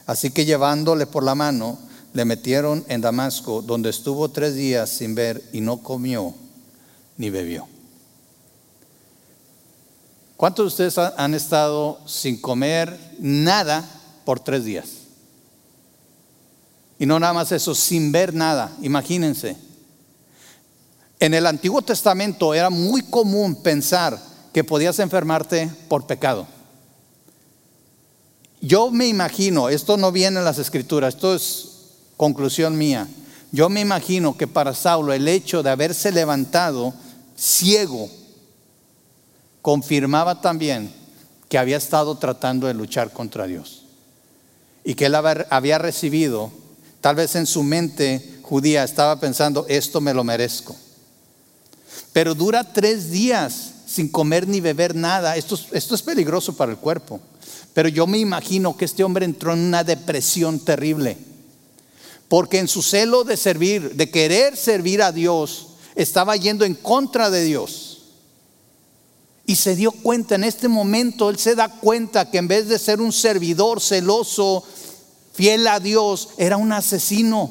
Así 0.08 0.32
que 0.32 0.46
llevándole 0.46 1.06
por 1.06 1.24
la 1.24 1.36
mano, 1.36 1.78
le 2.14 2.24
metieron 2.24 2.86
en 2.88 3.02
Damasco, 3.02 3.62
donde 3.62 3.90
estuvo 3.90 4.30
tres 4.30 4.56
días 4.56 4.90
sin 4.90 5.14
ver 5.14 5.44
y 5.52 5.60
no 5.60 5.84
comió 5.84 6.34
ni 7.18 7.30
bebió. 7.30 7.68
¿Cuántos 10.38 10.64
de 10.78 10.88
ustedes 10.88 11.14
han 11.18 11.34
estado 11.34 12.00
sin 12.06 12.40
comer 12.40 12.98
nada 13.20 13.84
por 14.24 14.40
tres 14.40 14.64
días? 14.64 14.99
Y 17.00 17.06
no 17.06 17.20
nada 17.20 17.34
más 17.34 17.52
eso, 17.52 17.74
sin 17.74 18.12
ver 18.12 18.34
nada, 18.34 18.72
imagínense. 18.82 19.56
En 21.20 21.34
el 21.34 21.48
Antiguo 21.48 21.82
Testamento 21.82 22.54
era 22.54 22.70
muy 22.70 23.02
común 23.04 23.56
pensar 23.56 24.22
que 24.54 24.64
podías 24.64 25.00
enfermarte 25.00 25.72
por 25.88 26.06
pecado. 26.06 26.46
Yo 28.62 28.92
me 28.92 29.08
imagino, 29.08 29.70
esto 29.70 29.96
no 29.96 30.12
viene 30.12 30.40
en 30.40 30.46
las 30.46 30.60
escrituras, 30.60 31.16
esto 31.16 31.34
es 31.34 31.70
conclusión 32.18 32.78
mía, 32.78 33.08
yo 33.52 33.70
me 33.70 33.82
imagino 33.82 34.38
que 34.38 34.48
para 34.48 34.76
Saulo 34.76 35.14
el 35.14 35.28
hecho 35.28 35.64
de 35.64 35.70
haberse 35.70 36.12
levantado 36.12 36.94
ciego 37.36 38.10
confirmaba 39.62 40.42
también 40.42 40.94
que 41.48 41.58
había 41.58 41.78
estado 41.78 42.18
tratando 42.18 42.68
de 42.68 42.76
luchar 42.76 43.12
contra 43.12 43.48
Dios 43.48 43.86
y 44.84 44.94
que 44.94 45.08
él 45.08 45.16
había 45.16 45.78
recibido, 45.78 46.52
tal 47.02 47.16
vez 47.16 47.36
en 47.36 47.46
su 47.46 47.64
mente 47.64 48.40
judía 48.42 48.84
estaba 48.84 49.20
pensando, 49.20 49.66
esto 49.68 50.02
me 50.02 50.14
lo 50.14 50.24
merezco. 50.24 50.76
Pero 52.14 52.34
dura 52.34 52.74
tres 52.74 53.12
días 53.12 53.74
sin 53.86 54.10
comer 54.10 54.48
ni 54.48 54.62
beber 54.62 54.96
nada. 54.96 55.36
Esto, 55.36 55.60
esto 55.72 55.96
es 55.96 56.02
peligroso 56.02 56.56
para 56.56 56.72
el 56.72 56.78
cuerpo. 56.78 57.20
Pero 57.74 57.90
yo 57.90 58.08
me 58.08 58.18
imagino 58.18 58.76
que 58.76 58.86
este 58.86 59.04
hombre 59.04 59.26
entró 59.26 59.54
en 59.54 59.60
una 59.60 59.84
depresión 59.84 60.60
terrible. 60.60 61.18
Porque 62.28 62.60
en 62.60 62.68
su 62.68 62.82
celo 62.82 63.24
de 63.24 63.38
servir, 63.38 63.96
de 63.96 64.10
querer 64.10 64.56
servir 64.56 65.02
a 65.02 65.12
Dios, 65.12 65.68
estaba 65.96 66.36
yendo 66.36 66.66
en 66.66 66.76
contra 66.76 67.30
de 67.30 67.44
Dios. 67.44 68.04
Y 69.46 69.56
se 69.56 69.76
dio 69.76 69.92
cuenta, 69.92 70.36
en 70.36 70.44
este 70.44 70.68
momento 70.68 71.30
él 71.30 71.40
se 71.40 71.56
da 71.56 71.70
cuenta 71.70 72.30
que 72.30 72.38
en 72.38 72.48
vez 72.48 72.68
de 72.68 72.78
ser 72.78 73.02
un 73.02 73.12
servidor 73.12 73.82
celoso, 73.82 74.64
fiel 75.40 75.68
a 75.68 75.80
Dios, 75.80 76.32
era 76.36 76.58
un 76.58 76.74
asesino. 76.74 77.50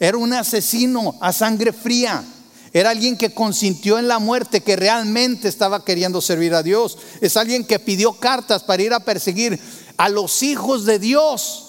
Era 0.00 0.16
un 0.16 0.32
asesino 0.32 1.14
a 1.20 1.30
sangre 1.30 1.74
fría. 1.74 2.24
Era 2.72 2.88
alguien 2.88 3.18
que 3.18 3.34
consintió 3.34 3.98
en 3.98 4.08
la 4.08 4.18
muerte, 4.18 4.62
que 4.62 4.74
realmente 4.74 5.46
estaba 5.46 5.84
queriendo 5.84 6.22
servir 6.22 6.54
a 6.54 6.62
Dios. 6.62 6.96
Es 7.20 7.36
alguien 7.36 7.66
que 7.66 7.78
pidió 7.78 8.14
cartas 8.14 8.62
para 8.62 8.82
ir 8.82 8.94
a 8.94 9.04
perseguir 9.04 9.60
a 9.98 10.08
los 10.08 10.42
hijos 10.42 10.86
de 10.86 10.98
Dios. 10.98 11.66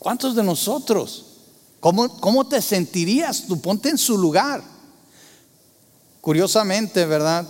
¿Cuántos 0.00 0.34
de 0.34 0.42
nosotros? 0.42 1.26
¿Cómo, 1.78 2.18
cómo 2.18 2.48
te 2.48 2.60
sentirías? 2.60 3.44
Tú 3.46 3.60
ponte 3.60 3.90
en 3.90 3.98
su 3.98 4.18
lugar. 4.18 4.60
Curiosamente, 6.20 7.06
¿verdad? 7.06 7.46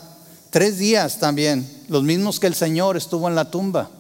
Tres 0.51 0.77
días 0.77 1.19
también, 1.19 1.76
los 1.88 2.03
mismos 2.03 2.40
que 2.40 2.46
el 2.46 2.55
Señor 2.55 2.96
estuvo 2.96 3.29
en 3.29 3.35
la 3.35 3.51
tumba, 3.51 3.90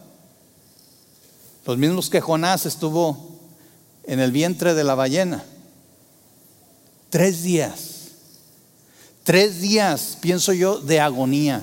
los 1.66 1.78
mismos 1.78 2.10
que 2.10 2.20
Jonás 2.20 2.66
estuvo 2.66 3.36
en 4.04 4.20
el 4.20 4.32
vientre 4.32 4.74
de 4.74 4.84
la 4.84 4.94
ballena. 4.94 5.44
Tres 7.10 7.42
días, 7.42 7.80
tres 9.24 9.60
días, 9.60 10.18
pienso 10.20 10.52
yo, 10.52 10.78
de 10.78 11.00
agonía. 11.00 11.62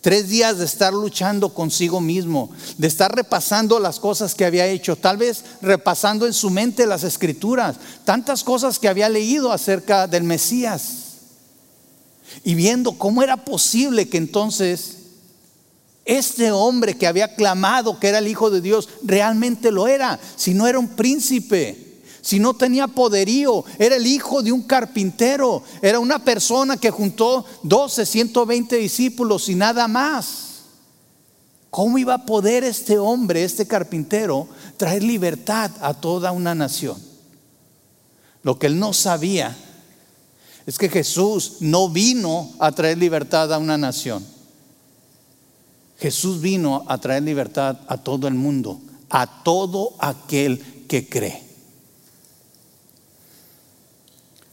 Tres 0.00 0.28
días 0.28 0.58
de 0.58 0.64
estar 0.64 0.94
luchando 0.94 1.52
consigo 1.52 2.00
mismo, 2.00 2.50
de 2.78 2.86
estar 2.86 3.14
repasando 3.14 3.80
las 3.80 3.98
cosas 3.98 4.36
que 4.36 4.44
había 4.44 4.66
hecho, 4.66 4.94
tal 4.94 5.16
vez 5.16 5.44
repasando 5.60 6.24
en 6.24 6.32
su 6.32 6.50
mente 6.50 6.86
las 6.86 7.02
escrituras, 7.02 7.76
tantas 8.04 8.44
cosas 8.44 8.78
que 8.78 8.88
había 8.88 9.08
leído 9.08 9.50
acerca 9.50 10.06
del 10.06 10.22
Mesías 10.22 11.08
y 12.44 12.54
viendo 12.54 12.92
cómo 12.92 13.24
era 13.24 13.44
posible 13.44 14.08
que 14.08 14.18
entonces 14.18 14.97
este 16.08 16.50
hombre 16.50 16.96
que 16.96 17.06
había 17.06 17.34
clamado 17.34 18.00
que 18.00 18.08
era 18.08 18.18
el 18.18 18.28
Hijo 18.28 18.50
de 18.50 18.62
Dios 18.62 18.88
realmente 19.04 19.70
lo 19.70 19.86
era, 19.86 20.18
si 20.36 20.54
no 20.54 20.66
era 20.66 20.78
un 20.78 20.88
príncipe, 20.88 22.00
si 22.22 22.40
no 22.40 22.54
tenía 22.54 22.88
poderío, 22.88 23.62
era 23.78 23.96
el 23.96 24.06
hijo 24.06 24.42
de 24.42 24.50
un 24.50 24.62
carpintero, 24.62 25.62
era 25.82 25.98
una 25.98 26.24
persona 26.24 26.76
que 26.76 26.90
juntó 26.90 27.44
12, 27.62 28.06
120 28.06 28.76
discípulos 28.76 29.48
y 29.48 29.54
nada 29.54 29.86
más. 29.86 30.46
¿Cómo 31.70 31.98
iba 31.98 32.14
a 32.14 32.24
poder 32.24 32.64
este 32.64 32.98
hombre, 32.98 33.44
este 33.44 33.66
carpintero, 33.66 34.48
traer 34.78 35.02
libertad 35.02 35.70
a 35.80 35.92
toda 35.92 36.32
una 36.32 36.54
nación? 36.54 36.96
Lo 38.42 38.58
que 38.58 38.66
él 38.66 38.78
no 38.78 38.94
sabía 38.94 39.56
es 40.64 40.78
que 40.78 40.88
Jesús 40.88 41.58
no 41.60 41.90
vino 41.90 42.50
a 42.58 42.72
traer 42.72 42.96
libertad 42.96 43.52
a 43.52 43.58
una 43.58 43.76
nación. 43.76 44.37
Jesús 45.98 46.40
vino 46.40 46.84
a 46.86 46.98
traer 46.98 47.22
libertad 47.22 47.78
a 47.88 47.98
todo 47.98 48.28
el 48.28 48.34
mundo, 48.34 48.80
a 49.10 49.42
todo 49.42 49.94
aquel 49.98 50.86
que 50.88 51.08
cree. 51.08 51.42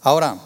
Ahora, 0.01 0.39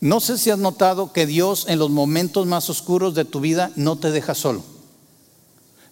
no 0.00 0.20
sé 0.20 0.38
si 0.38 0.50
has 0.50 0.58
notado 0.58 1.12
que 1.12 1.26
Dios 1.26 1.66
en 1.68 1.78
los 1.78 1.90
momentos 1.90 2.46
más 2.46 2.68
oscuros 2.70 3.14
de 3.14 3.24
tu 3.24 3.40
vida 3.40 3.70
no 3.76 3.96
te 3.96 4.10
deja 4.10 4.34
solo. 4.34 4.62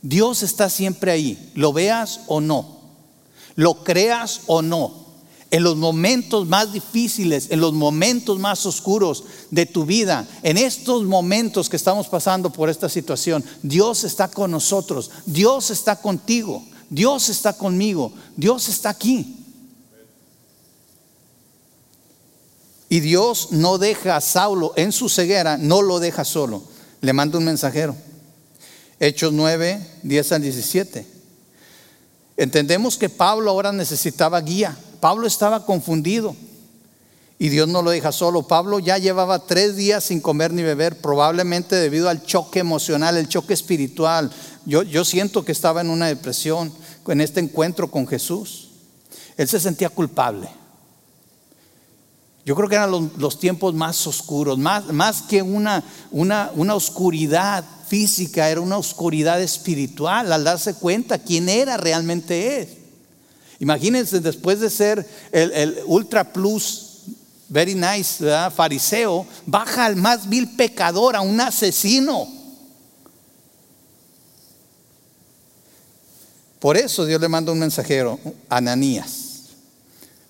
Dios 0.02 0.42
está 0.42 0.70
siempre 0.70 1.10
ahí, 1.10 1.52
lo 1.54 1.72
veas 1.72 2.20
o 2.26 2.40
no, 2.40 2.78
lo 3.54 3.84
creas 3.84 4.42
o 4.46 4.62
no 4.62 5.07
en 5.50 5.62
los 5.62 5.76
momentos 5.76 6.46
más 6.46 6.72
difíciles, 6.72 7.46
en 7.50 7.60
los 7.60 7.72
momentos 7.72 8.38
más 8.38 8.66
oscuros 8.66 9.24
de 9.50 9.64
tu 9.64 9.86
vida, 9.86 10.26
en 10.42 10.58
estos 10.58 11.04
momentos 11.04 11.68
que 11.68 11.76
estamos 11.76 12.08
pasando 12.08 12.50
por 12.50 12.68
esta 12.68 12.88
situación, 12.88 13.44
Dios 13.62 14.04
está 14.04 14.28
con 14.28 14.50
nosotros, 14.50 15.10
Dios 15.24 15.70
está 15.70 15.96
contigo, 15.96 16.62
Dios 16.90 17.30
está 17.30 17.54
conmigo, 17.54 18.12
Dios 18.36 18.68
está 18.68 18.90
aquí. 18.90 19.36
Y 22.90 23.00
Dios 23.00 23.48
no 23.50 23.78
deja 23.78 24.16
a 24.16 24.20
Saulo 24.20 24.72
en 24.76 24.92
su 24.92 25.08
ceguera, 25.08 25.56
no 25.56 25.82
lo 25.82 25.98
deja 25.98 26.24
solo, 26.24 26.62
le 27.00 27.12
manda 27.12 27.38
un 27.38 27.44
mensajero. 27.44 27.96
Hechos 29.00 29.32
9, 29.32 30.00
10 30.02 30.32
al 30.32 30.42
17. 30.42 31.06
Entendemos 32.36 32.96
que 32.96 33.08
Pablo 33.08 33.50
ahora 33.50 33.72
necesitaba 33.72 34.40
guía 34.40 34.76
Pablo 35.00 35.26
estaba 35.26 35.64
confundido 35.66 36.34
y 37.38 37.48
Dios 37.50 37.68
no 37.68 37.82
lo 37.82 37.90
deja 37.90 38.12
solo. 38.12 38.42
Pablo 38.42 38.78
ya 38.78 38.98
llevaba 38.98 39.46
tres 39.46 39.76
días 39.76 40.04
sin 40.04 40.20
comer 40.20 40.52
ni 40.52 40.62
beber, 40.62 41.00
probablemente 41.00 41.76
debido 41.76 42.08
al 42.08 42.24
choque 42.24 42.58
emocional, 42.58 43.16
el 43.16 43.28
choque 43.28 43.54
espiritual. 43.54 44.30
Yo, 44.64 44.82
yo 44.82 45.04
siento 45.04 45.44
que 45.44 45.52
estaba 45.52 45.80
en 45.80 45.90
una 45.90 46.06
depresión 46.06 46.72
en 47.12 47.20
este 47.20 47.40
encuentro 47.40 47.90
con 47.90 48.06
Jesús. 48.06 48.68
Él 49.36 49.48
se 49.48 49.60
sentía 49.60 49.88
culpable. 49.88 50.48
Yo 52.44 52.54
creo 52.54 52.68
que 52.68 52.76
eran 52.76 52.90
los, 52.90 53.38
tiempos 53.38 53.74
más 53.74 54.06
oscuros, 54.06 54.58
más, 54.58 54.86
más 54.86 55.22
que 55.22 55.42
una, 55.42 55.84
una, 56.10 56.50
una 56.54 56.74
oscuridad 56.74 57.62
física, 57.86 58.48
era 58.48 58.60
una 58.60 58.78
oscuridad 58.78 59.40
espiritual 59.42 60.32
al 60.32 60.44
darse 60.44 60.74
cuenta 60.74 61.18
quién 61.18 61.48
era 61.48 61.76
realmente 61.76 62.62
él. 62.62 62.77
Imagínense, 63.60 64.20
después 64.20 64.60
de 64.60 64.70
ser 64.70 65.06
el, 65.32 65.78
ultra 65.86 66.32
plus, 66.32 67.04
very 67.48 67.74
nice, 67.74 68.24
fariseo, 68.54 69.26
baja 69.46 69.86
al 69.86 69.96
más 69.96 70.28
vil 70.28 70.54
pecador, 70.56 71.16
a 71.16 71.20
un 71.20 71.40
asesino. 71.40 72.28
Por 76.60 76.76
eso 76.76 77.04
Dios 77.04 77.20
le 77.20 77.28
manda 77.28 77.52
un 77.52 77.58
mensajero, 77.58 78.18
Ananías. 78.48 79.28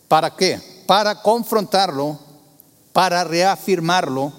¿Para 0.08 0.34
qué? 0.34 0.60
Para 0.86 1.22
confrontarlo, 1.22 2.18
para 2.92 3.24
reafirmarlo 3.24 4.32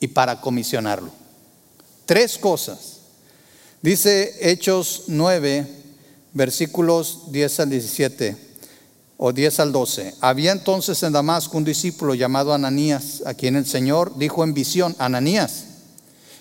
y 0.00 0.08
para 0.08 0.40
comisionarlo. 0.40 1.10
Tres 2.06 2.38
cosas. 2.38 2.96
Dice 3.82 4.36
Hechos 4.40 5.04
9, 5.08 5.66
versículos 6.36 7.32
10 7.32 7.60
al 7.60 7.70
17 7.70 8.36
o 9.16 9.32
10 9.32 9.60
al 9.60 9.72
12. 9.72 10.14
Había 10.20 10.52
entonces 10.52 11.02
en 11.02 11.14
Damasco 11.14 11.56
un 11.56 11.64
discípulo 11.64 12.14
llamado 12.14 12.52
Ananías, 12.52 13.22
a 13.24 13.32
quien 13.32 13.56
el 13.56 13.64
Señor 13.64 14.18
dijo 14.18 14.44
en 14.44 14.52
visión, 14.52 14.94
Ananías, 14.98 15.64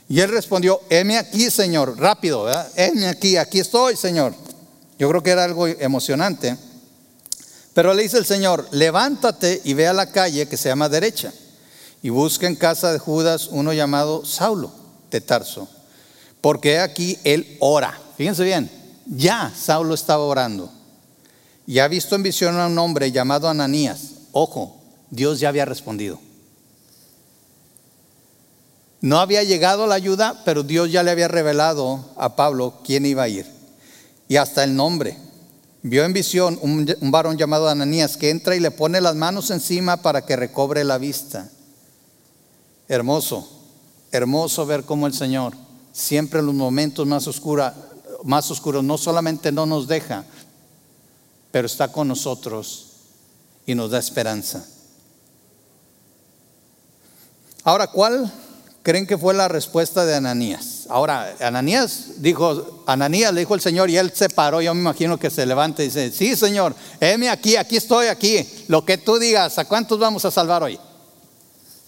Y 0.08 0.20
él 0.20 0.30
respondió, 0.30 0.82
heme 0.90 1.18
aquí, 1.18 1.50
Señor, 1.50 1.98
rápido, 1.98 2.44
¿verdad? 2.44 2.70
Heme 2.76 3.08
aquí, 3.08 3.38
aquí 3.38 3.60
estoy, 3.60 3.96
Señor. 3.96 4.36
Yo 5.00 5.10
creo 5.10 5.24
que 5.24 5.32
era 5.32 5.46
algo 5.46 5.66
emocionante. 5.66 6.56
Pero 7.74 7.94
le 7.94 8.04
dice 8.04 8.18
el 8.18 8.26
Señor, 8.26 8.68
levántate 8.72 9.62
y 9.64 9.74
ve 9.74 9.88
a 9.88 9.94
la 9.94 10.12
calle 10.12 10.48
que 10.48 10.58
se 10.58 10.70
llama 10.70 10.90
derecha 10.90 11.34
y 12.04 12.10
busca 12.10 12.46
en 12.46 12.56
casa 12.56 12.92
de 12.92 13.00
Judas 13.00 13.48
uno 13.50 13.74
llamado 13.74 14.26
Saulo 14.26 14.72
de 15.10 15.22
Tarso, 15.22 15.68
porque 16.40 16.80
aquí 16.80 17.18
él 17.24 17.58
ora. 17.60 18.00
Fíjense 18.16 18.44
bien, 18.44 18.70
ya 19.06 19.54
Saulo 19.56 19.94
estaba 19.94 20.24
orando 20.24 20.72
y 21.68 21.80
ha 21.80 21.88
visto 21.88 22.16
en 22.16 22.24
visión 22.24 22.60
a 22.60 22.68
un 22.68 22.78
hombre 22.78 23.12
llamado 23.12 23.50
Ananías. 23.50 24.12
Ojo, 24.32 24.78
Dios 25.10 25.40
ya 25.40 25.50
había 25.50 25.66
respondido. 25.66 26.20
No 29.02 29.20
había 29.20 29.44
llegado 29.44 29.88
la 29.88 29.96
ayuda, 29.96 30.42
pero 30.46 30.64
Dios 30.64 30.92
ya 30.92 31.04
le 31.04 31.12
había 31.12 31.28
revelado 31.28 32.06
a 32.18 32.36
Pablo 32.36 32.82
quién 32.84 33.06
iba 33.06 33.24
a 33.24 33.30
ir. 33.30 33.46
Y 34.28 34.38
hasta 34.38 34.64
el 34.64 34.76
nombre. 34.76 35.18
Vio 35.84 36.04
en 36.04 36.14
visión 36.14 36.58
un, 36.64 36.88
varón 37.12 37.38
llamado 37.38 37.70
Ananías 37.70 38.18
que 38.18 38.32
entra 38.32 38.56
y 38.56 38.60
le 38.60 38.72
pone 38.72 39.02
las 39.02 39.16
manos 39.16 39.52
encima 39.52 39.98
para 39.98 40.26
que 40.26 40.36
recobre 40.36 40.84
la 40.84 40.98
vista. 40.98 41.50
Hermoso, 42.88 43.48
hermoso 44.12 44.66
ver 44.66 44.84
cómo 44.84 45.06
el 45.06 45.14
Señor, 45.14 45.54
siempre 45.94 46.40
en 46.40 46.48
los 46.48 46.56
momentos 46.56 47.06
más, 47.06 47.28
más 48.26 48.50
oscuros, 48.50 48.84
no 48.84 48.98
solamente 48.98 49.52
no 49.52 49.66
nos 49.66 49.88
deja, 49.88 50.26
pero 51.52 51.68
está 51.68 51.88
con 51.92 52.08
nosotros 52.08 52.88
y 53.66 53.76
nos 53.76 53.92
da 53.92 54.00
esperanza. 54.00 54.66
Ahora, 57.64 57.88
¿cuál 57.88 58.32
creen 58.82 59.08
que 59.08 59.18
fue 59.18 59.34
la 59.34 59.48
respuesta 59.48 60.06
de 60.06 60.16
Ananías? 60.16 60.88
Ahora, 60.90 61.36
Ananías 61.40 62.22
dijo, 62.22 62.84
Ananías 62.88 63.34
le 63.34 63.42
dijo 63.42 63.56
el 63.56 63.62
Señor 63.62 63.90
y 63.90 63.98
él 63.98 64.12
se 64.14 64.30
paró, 64.30 64.60
yo 64.62 64.74
me 64.74 64.82
imagino 64.82 65.18
que 65.18 65.30
se 65.30 65.46
levanta 65.46 65.84
y 65.84 65.88
dice, 65.88 66.12
sí 66.12 66.36
Señor, 66.36 66.76
heme 67.00 67.30
aquí, 67.30 67.56
aquí 67.56 67.78
estoy, 67.78 68.08
aquí, 68.08 68.48
lo 68.68 68.84
que 68.84 68.98
tú 68.98 69.18
digas, 69.18 69.58
¿a 69.60 69.66
cuántos 69.66 70.00
vamos 70.00 70.26
a 70.26 70.32
salvar 70.32 70.64
hoy? 70.64 70.80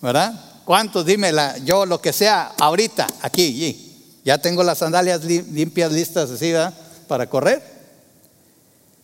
¿Verdad? 0.02 0.34
¿Cuántos? 0.66 1.06
Dímela, 1.06 1.58
yo 1.60 1.86
lo 1.86 2.00
que 2.00 2.14
sea, 2.14 2.54
ahorita, 2.60 3.08
aquí, 3.22 3.87
ya 4.28 4.38
tengo 4.38 4.62
las 4.62 4.80
sandalias 4.80 5.24
limpias, 5.24 5.92
listas 5.92 6.30
así, 6.30 6.52
¿verdad? 6.52 6.74
Para 7.08 7.30
correr. 7.30 7.64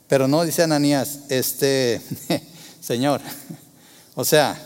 Pero 0.08 0.28
no 0.28 0.44
dice 0.44 0.64
Ananías, 0.64 1.20
este, 1.30 2.02
Señor, 2.82 3.22
o 4.16 4.26
sea, 4.26 4.62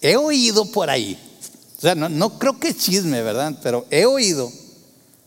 he 0.00 0.16
oído 0.16 0.64
por 0.70 0.88
ahí 0.88 1.18
o 1.76 1.80
sea, 1.80 1.94
no, 1.94 2.38
creo 2.38 2.58
que 2.58 2.74
chisme, 2.74 3.22
¿verdad? 3.22 3.58
Pero 3.62 3.86
he 3.90 4.06
oído 4.06 4.50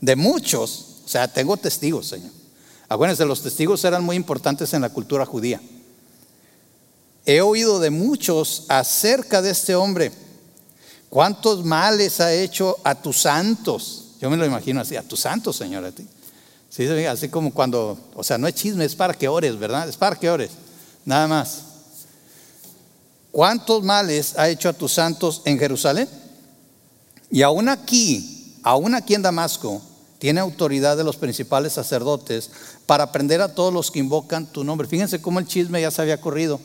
de 0.01 0.15
muchos, 0.15 1.01
o 1.05 1.07
sea, 1.07 1.27
tengo 1.27 1.57
testigos, 1.57 2.07
Señor. 2.07 2.31
Acuérdense, 2.87 3.23
los 3.25 3.43
testigos 3.43 3.83
eran 3.83 4.03
muy 4.03 4.15
importantes 4.15 4.73
en 4.73 4.81
la 4.81 4.89
cultura 4.89 5.27
judía. 5.27 5.61
He 7.25 7.41
oído 7.41 7.79
de 7.79 7.91
muchos 7.91 8.65
acerca 8.67 9.43
de 9.43 9.51
este 9.51 9.75
hombre. 9.75 10.11
¿Cuántos 11.09 11.63
males 11.63 12.19
ha 12.19 12.33
hecho 12.33 12.77
a 12.83 12.95
tus 12.95 13.21
santos? 13.21 13.98
Yo 14.19 14.29
me 14.29 14.37
lo 14.37 14.45
imagino 14.45 14.81
así, 14.81 14.95
a 14.95 15.03
tus 15.03 15.21
santos, 15.21 15.55
Señor, 15.55 15.85
a 15.85 15.91
ti. 15.91 16.05
Sí, 16.69 16.85
así 17.05 17.29
como 17.29 17.51
cuando, 17.51 17.97
o 18.13 18.23
sea, 18.23 18.37
no 18.37 18.47
es 18.47 18.55
chisme, 18.55 18.85
es 18.85 18.95
para 18.95 19.13
que 19.13 19.27
ores, 19.27 19.57
¿verdad? 19.57 19.89
Es 19.89 19.97
para 19.97 20.15
que 20.15 20.29
ores, 20.29 20.51
nada 21.05 21.27
más. 21.27 21.63
¿Cuántos 23.31 23.83
males 23.83 24.37
ha 24.37 24.49
hecho 24.49 24.69
a 24.69 24.73
tus 24.73 24.93
santos 24.93 25.41
en 25.45 25.57
Jerusalén? 25.57 26.07
Y 27.31 27.41
aún 27.41 27.69
aquí, 27.69 28.55
aún 28.63 28.93
aquí 28.93 29.13
en 29.13 29.21
Damasco, 29.21 29.81
tiene 30.19 30.41
autoridad 30.41 30.97
de 30.97 31.03
los 31.03 31.15
principales 31.15 31.73
sacerdotes 31.73 32.51
para 32.85 33.11
prender 33.11 33.41
a 33.41 33.53
todos 33.53 33.73
los 33.73 33.89
que 33.89 33.99
invocan 33.99 34.45
tu 34.45 34.63
nombre. 34.63 34.87
Fíjense 34.87 35.21
cómo 35.21 35.39
el 35.39 35.47
chisme 35.47 35.81
ya 35.81 35.91
se 35.91 36.01
había 36.01 36.19
corrido. 36.19 36.59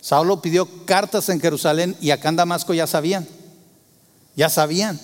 Saulo 0.00 0.40
pidió 0.40 0.68
cartas 0.84 1.28
en 1.30 1.40
Jerusalén 1.40 1.96
y 2.00 2.10
acá 2.10 2.28
en 2.28 2.36
Damasco 2.36 2.74
ya 2.74 2.86
sabían. 2.86 3.26
Ya 4.36 4.48
sabían. 4.48 5.00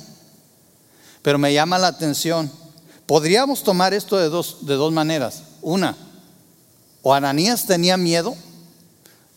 Pero 1.23 1.39
me 1.39 1.53
llama 1.53 1.79
la 1.79 1.89
atención. 1.89 2.51
Podríamos 3.07 3.63
tomar 3.63 3.93
esto 3.95 4.17
de 4.17 4.29
dos, 4.29 4.67
de 4.67 4.75
dos 4.75 4.93
maneras. 4.93 5.43
Una, 5.63 5.97
o 7.03 7.15
Ananías 7.15 7.67
tenía 7.67 7.97
miedo. 7.97 8.35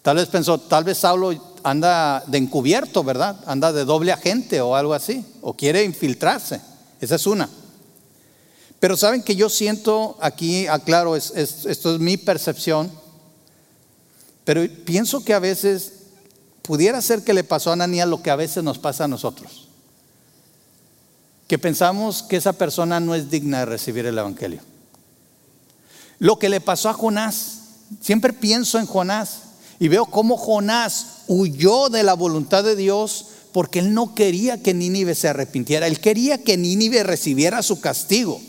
Tal 0.02 0.18
vez 0.18 0.28
pensó, 0.28 0.60
tal 0.60 0.84
vez 0.84 0.98
Saulo 0.98 1.34
anda 1.64 2.24
de 2.28 2.38
encubierto, 2.38 3.04
¿verdad? 3.04 3.38
Anda 3.46 3.72
de 3.72 3.86
doble 3.86 4.12
agente 4.12 4.60
o 4.62 4.76
algo 4.76 4.94
así, 4.94 5.26
o 5.42 5.54
quiere 5.54 5.84
infiltrarse. 5.84 6.62
Esa 7.00 7.16
es 7.16 7.26
una. 7.26 7.50
Pero 8.80 8.98
saben 8.98 9.24
que 9.24 9.36
yo 9.36 9.50
siento 9.50 10.18
aquí, 10.20 10.68
aclaro, 10.68 11.16
esto 11.16 11.70
es 11.70 12.00
mi 12.00 12.18
percepción, 12.18 12.92
pero 14.44 14.62
pienso 14.84 15.24
que 15.24 15.34
a 15.34 15.40
veces 15.40 15.94
pudiera 16.62 17.02
ser 17.02 17.24
que 17.24 17.34
le 17.34 17.46
pasó 17.46 17.70
a 17.70 17.74
Ananías 17.74 18.10
lo 18.10 18.22
que 18.22 18.30
a 18.30 18.36
veces 18.36 18.62
nos 18.62 18.78
pasa 18.78 19.06
a 19.06 19.08
nosotros. 19.08 19.63
Que 21.54 21.60
pensamos 21.60 22.24
que 22.24 22.38
esa 22.38 22.54
persona 22.54 23.00
no 23.00 23.14
es 23.14 23.30
digna 23.30 23.60
de 23.60 23.66
recibir 23.68 24.08
el 24.08 24.18
Evangelio. 24.18 24.60
Lo 26.18 26.40
que 26.40 26.50
le 26.50 26.62
pasó 26.62 26.90
a 26.90 26.94
Jonás, 26.94 27.60
siempre 28.02 28.34
pienso 28.34 28.80
en 28.80 28.88
Jonás 28.88 29.42
y 29.78 29.88
veo 29.88 30.08
cómo 30.08 30.36
Jonás 30.36 31.06
huyó 31.28 31.90
de 31.90 32.02
la 32.02 32.16
voluntad 32.16 32.64
de 32.64 32.76
Dios 32.76 33.28
porque 33.52 33.78
él 33.78 33.94
no 33.94 34.16
quería 34.16 34.64
que 34.64 34.74
Nínive 34.74 35.14
se 35.14 35.28
arrepintiera, 35.28 35.86
él 35.86 36.00
quería 36.00 36.40
que 36.40 36.58
Nínive 36.58 37.04
recibiera 37.04 37.62
su 37.62 37.80
castigo. 37.80 38.42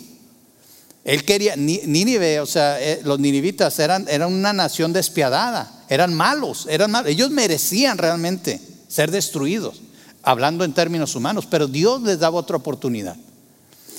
Él 1.04 1.26
quería, 1.26 1.56
Nínive, 1.56 2.40
o 2.40 2.46
sea, 2.46 2.80
eh, 2.80 3.02
los 3.04 3.20
ninivitas 3.20 3.78
eran, 3.80 4.06
eran 4.08 4.32
una 4.32 4.54
nación 4.54 4.94
despiadada, 4.94 5.84
eran 5.90 6.14
malos, 6.14 6.66
eran 6.70 6.90
malos, 6.90 7.10
ellos 7.10 7.28
merecían 7.28 7.98
realmente 7.98 8.62
ser 8.88 9.10
destruidos, 9.10 9.82
hablando 10.24 10.64
en 10.64 10.72
términos 10.72 11.14
humanos, 11.14 11.46
pero 11.48 11.68
Dios 11.68 12.02
les 12.02 12.18
daba 12.18 12.38
otra 12.38 12.56
oportunidad. 12.56 13.16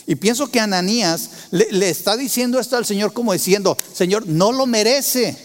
Y 0.07 0.15
pienso 0.15 0.47
que 0.51 0.59
Ananías 0.59 1.31
le, 1.51 1.89
está 1.89 2.15
diciendo 2.15 2.59
esto 2.59 2.77
al 2.77 2.85
Señor 2.85 3.13
como 3.13 3.33
diciendo, 3.33 3.77
Señor, 3.93 4.27
no 4.27 4.51
lo 4.51 4.65
merece. 4.65 5.35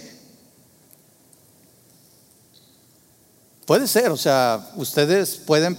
Puede 3.64 3.86
ser, 3.86 4.10
o 4.10 4.16
sea, 4.16 4.70
ustedes 4.76 5.36
pueden 5.36 5.78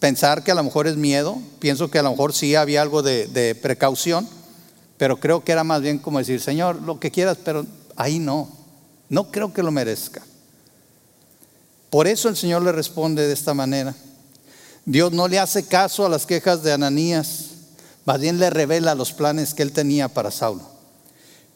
pensar 0.00 0.42
que 0.42 0.50
a 0.50 0.54
lo 0.54 0.64
mejor 0.64 0.86
es 0.86 0.96
miedo, 0.96 1.38
pienso 1.58 1.90
que 1.90 1.98
a 1.98 2.02
lo 2.02 2.10
mejor 2.10 2.32
sí 2.32 2.54
había 2.54 2.82
algo 2.82 3.02
de, 3.02 3.58
precaución, 3.60 4.28
pero 4.96 5.20
creo 5.20 5.44
que 5.44 5.52
era 5.52 5.64
más 5.64 5.82
bien 5.82 5.98
como 5.98 6.18
decir, 6.18 6.40
Señor, 6.40 6.82
lo 6.82 6.98
que 6.98 7.10
quieras, 7.10 7.38
pero 7.44 7.66
ahí 7.94 8.18
no, 8.18 8.48
no 9.08 9.30
creo 9.30 9.52
que 9.52 9.62
lo 9.62 9.70
merezca. 9.70 10.22
Por 11.96 12.06
eso 12.06 12.28
el 12.28 12.36
Señor 12.36 12.60
le 12.60 12.72
responde 12.72 13.26
de 13.26 13.32
esta 13.32 13.54
manera. 13.54 13.94
Dios 14.84 15.12
no 15.12 15.28
le 15.28 15.38
hace 15.38 15.64
caso 15.64 16.04
a 16.04 16.10
las 16.10 16.26
quejas 16.26 16.62
de 16.62 16.70
Ananías, 16.70 17.46
más 18.04 18.20
bien 18.20 18.38
le 18.38 18.50
revela 18.50 18.94
los 18.94 19.14
planes 19.14 19.54
que 19.54 19.62
él 19.62 19.72
tenía 19.72 20.08
para 20.08 20.30
Saulo. 20.30 20.60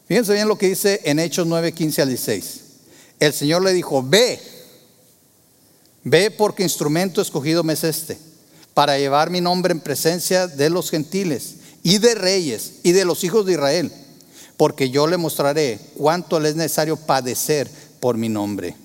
Fíjense 0.07 0.33
bien 0.33 0.47
lo 0.47 0.57
que 0.57 0.69
dice 0.69 0.99
en 1.03 1.19
Hechos 1.19 1.45
9, 1.45 1.73
15 1.73 2.01
al 2.01 2.07
16. 2.07 2.61
El 3.19 3.33
Señor 3.33 3.61
le 3.61 3.71
dijo, 3.71 4.01
ve 4.01 4.41
Ve 6.03 6.31
porque 6.31 6.63
instrumento 6.63 7.21
escogido 7.21 7.63
me 7.63 7.73
es 7.73 7.83
este, 7.83 8.17
para 8.73 8.97
llevar 8.97 9.29
mi 9.29 9.41
nombre 9.41 9.73
en 9.73 9.79
presencia 9.79 10.47
de 10.47 10.71
los 10.71 10.89
gentiles 10.89 11.57
y 11.83 11.99
de 11.99 12.15
reyes 12.15 12.79
y 12.81 12.93
de 12.93 13.05
los 13.05 13.23
hijos 13.23 13.45
de 13.45 13.51
Israel, 13.51 13.91
porque 14.57 14.89
yo 14.89 15.05
le 15.05 15.17
mostraré 15.17 15.79
cuánto 15.95 16.39
le 16.39 16.49
es 16.49 16.55
necesario 16.55 16.97
padecer 16.97 17.69
por 17.99 18.17
mi 18.17 18.27
nombre. 18.27 18.80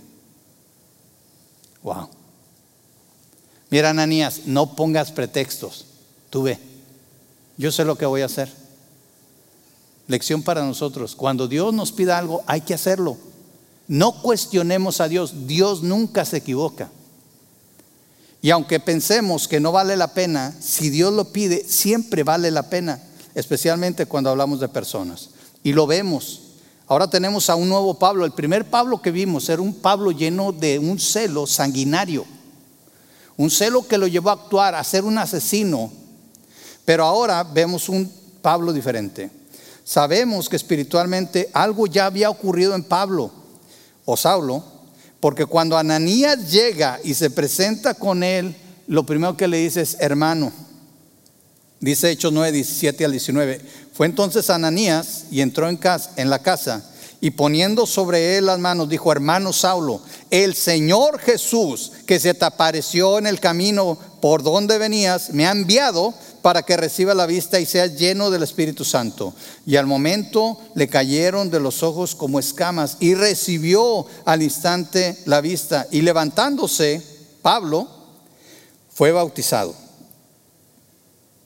Wow. 1.87 2.09
Mira, 3.71 3.91
Ananías, 3.91 4.41
no 4.47 4.75
pongas 4.75 5.13
pretextos. 5.13 5.87
Tú 6.31 6.43
ve, 6.43 6.59
yo 7.57 7.71
sé 7.71 7.85
lo 7.85 7.97
que 7.97 8.05
voy 8.05 8.23
a 8.23 8.27
hacer. 8.27 8.53
Lección 10.09 10.43
para 10.43 10.65
nosotros. 10.65 11.15
Cuando 11.15 11.47
Dios 11.47 11.73
nos 11.73 11.93
pida 11.93 12.19
algo, 12.19 12.43
hay 12.49 12.63
que 12.63 12.75
hacerlo. 12.75 13.17
No 13.87 14.21
cuestionemos 14.21 15.01
a 15.01 15.07
Dios. 15.07 15.47
Dios 15.47 15.85
nunca 15.85 16.25
se 16.25 16.39
equivoca. 16.39 16.91
Y 18.43 18.51
aunque 18.51 18.81
pensemos 18.81 19.47
que 19.47 19.61
no 19.61 19.71
vale 19.71 19.97
la 19.97 20.13
pena, 20.13 20.57
si 20.61 20.91
Dios 20.91 21.13
lo 21.13 21.33
pide, 21.33 21.65
siempre 21.69 22.25
vale 22.25 22.51
la 22.51 22.69
pena, 22.69 23.01
especialmente 23.37 24.07
cuando 24.07 24.31
hablamos 24.31 24.59
de 24.59 24.69
personas. 24.69 25.31
Y 25.63 25.73
lo 25.73 25.87
vemos. 25.87 26.46
Ahora 26.89 27.11
tenemos 27.11 27.51
a 27.51 27.57
un 27.57 27.69
nuevo 27.69 27.95
Pablo. 27.95 28.25
El 28.25 28.33
primer 28.33 28.65
Pablo 28.65 29.03
que 29.03 29.11
vimos 29.11 29.49
era 29.49 29.61
un 29.61 29.75
Pablo 29.75 30.13
lleno 30.13 30.53
de 30.53 30.79
un 30.79 31.01
celo 31.01 31.47
sanguinario. 31.47 32.25
Un 33.37 33.51
celo 33.51 33.87
que 33.87 33.99
lo 33.99 34.07
llevó 34.07 34.31
a 34.31 34.35
actuar, 34.35 34.75
a 34.75 34.85
ser 34.85 35.05
un 35.05 35.19
asesino. 35.19 35.91
Pero 36.85 37.05
ahora 37.05 37.43
vemos 37.43 37.89
un 37.89 38.11
Pablo 38.41 38.73
diferente. 38.73 39.31
Sabemos 39.85 40.49
que 40.49 40.57
espiritualmente 40.57 41.51
algo 41.53 41.87
ya 41.87 42.07
había 42.07 42.31
ocurrido 42.31 42.75
en 42.75 42.85
Pablo 42.85 43.33
o 44.05 44.17
Saulo 44.17 44.65
porque 45.21 45.47
cuando 45.47 45.77
Ananías 45.77 46.51
llega 46.51 47.01
y 47.03 47.15
se 47.15 47.31
presenta 47.31 47.95
con 47.95 48.23
él, 48.23 48.55
lo 48.87 49.05
primero 49.05 49.37
que 49.37 49.49
le 49.49 49.57
dice 49.59 49.81
es, 49.81 49.97
hermano, 49.99 50.53
Dice 51.81 52.11
Hechos 52.11 52.33
9, 52.33 52.53
17 52.53 53.05
al 53.05 53.11
19. 53.11 53.61
Fue 53.97 54.05
entonces 54.05 54.51
Ananías 54.51 55.25
y 55.31 55.41
entró 55.41 55.71
en, 55.71 56.31
la 56.31 56.39
casa 56.41 56.85
y 57.23 57.31
poniendo 57.31 57.87
sobre 57.87 58.37
él 58.37 58.45
las 58.45 58.59
manos 58.59 58.91
dijo, 58.91 59.11
hermano 59.11 59.55
Saulo, 59.55 60.03
el 60.31 60.55
Señor 60.55 61.19
Jesús 61.19 61.93
que 62.07 62.21
se 62.21 62.35
te 62.35 62.45
apareció 62.45 63.17
en 63.17 63.27
el 63.27 63.41
camino 63.41 63.97
por 64.21 64.43
donde 64.43 64.77
venías, 64.77 65.31
me 65.31 65.47
ha 65.47 65.51
enviado 65.51 66.13
para 66.43 66.63
que 66.63 66.77
reciba 66.77 67.15
la 67.15 67.25
vista 67.25 67.59
y 67.59 67.65
sea 67.65 67.87
lleno 67.87 68.31
del 68.31 68.43
Espíritu 68.43 68.85
Santo. 68.85 69.33
Y 69.65 69.77
al 69.77 69.87
momento 69.87 70.59
le 70.75 70.89
cayeron 70.89 71.49
de 71.49 71.61
los 71.61 71.83
ojos 71.83 72.15
como 72.15 72.39
escamas 72.39 72.99
y 73.01 73.15
recibió 73.15 74.07
al 74.27 74.43
instante 74.43 75.17
la 75.25 75.41
vista. 75.41 75.87
Y 75.91 76.03
levantándose, 76.03 77.03
Pablo 77.41 77.89
fue 78.93 79.11
bautizado. 79.11 79.75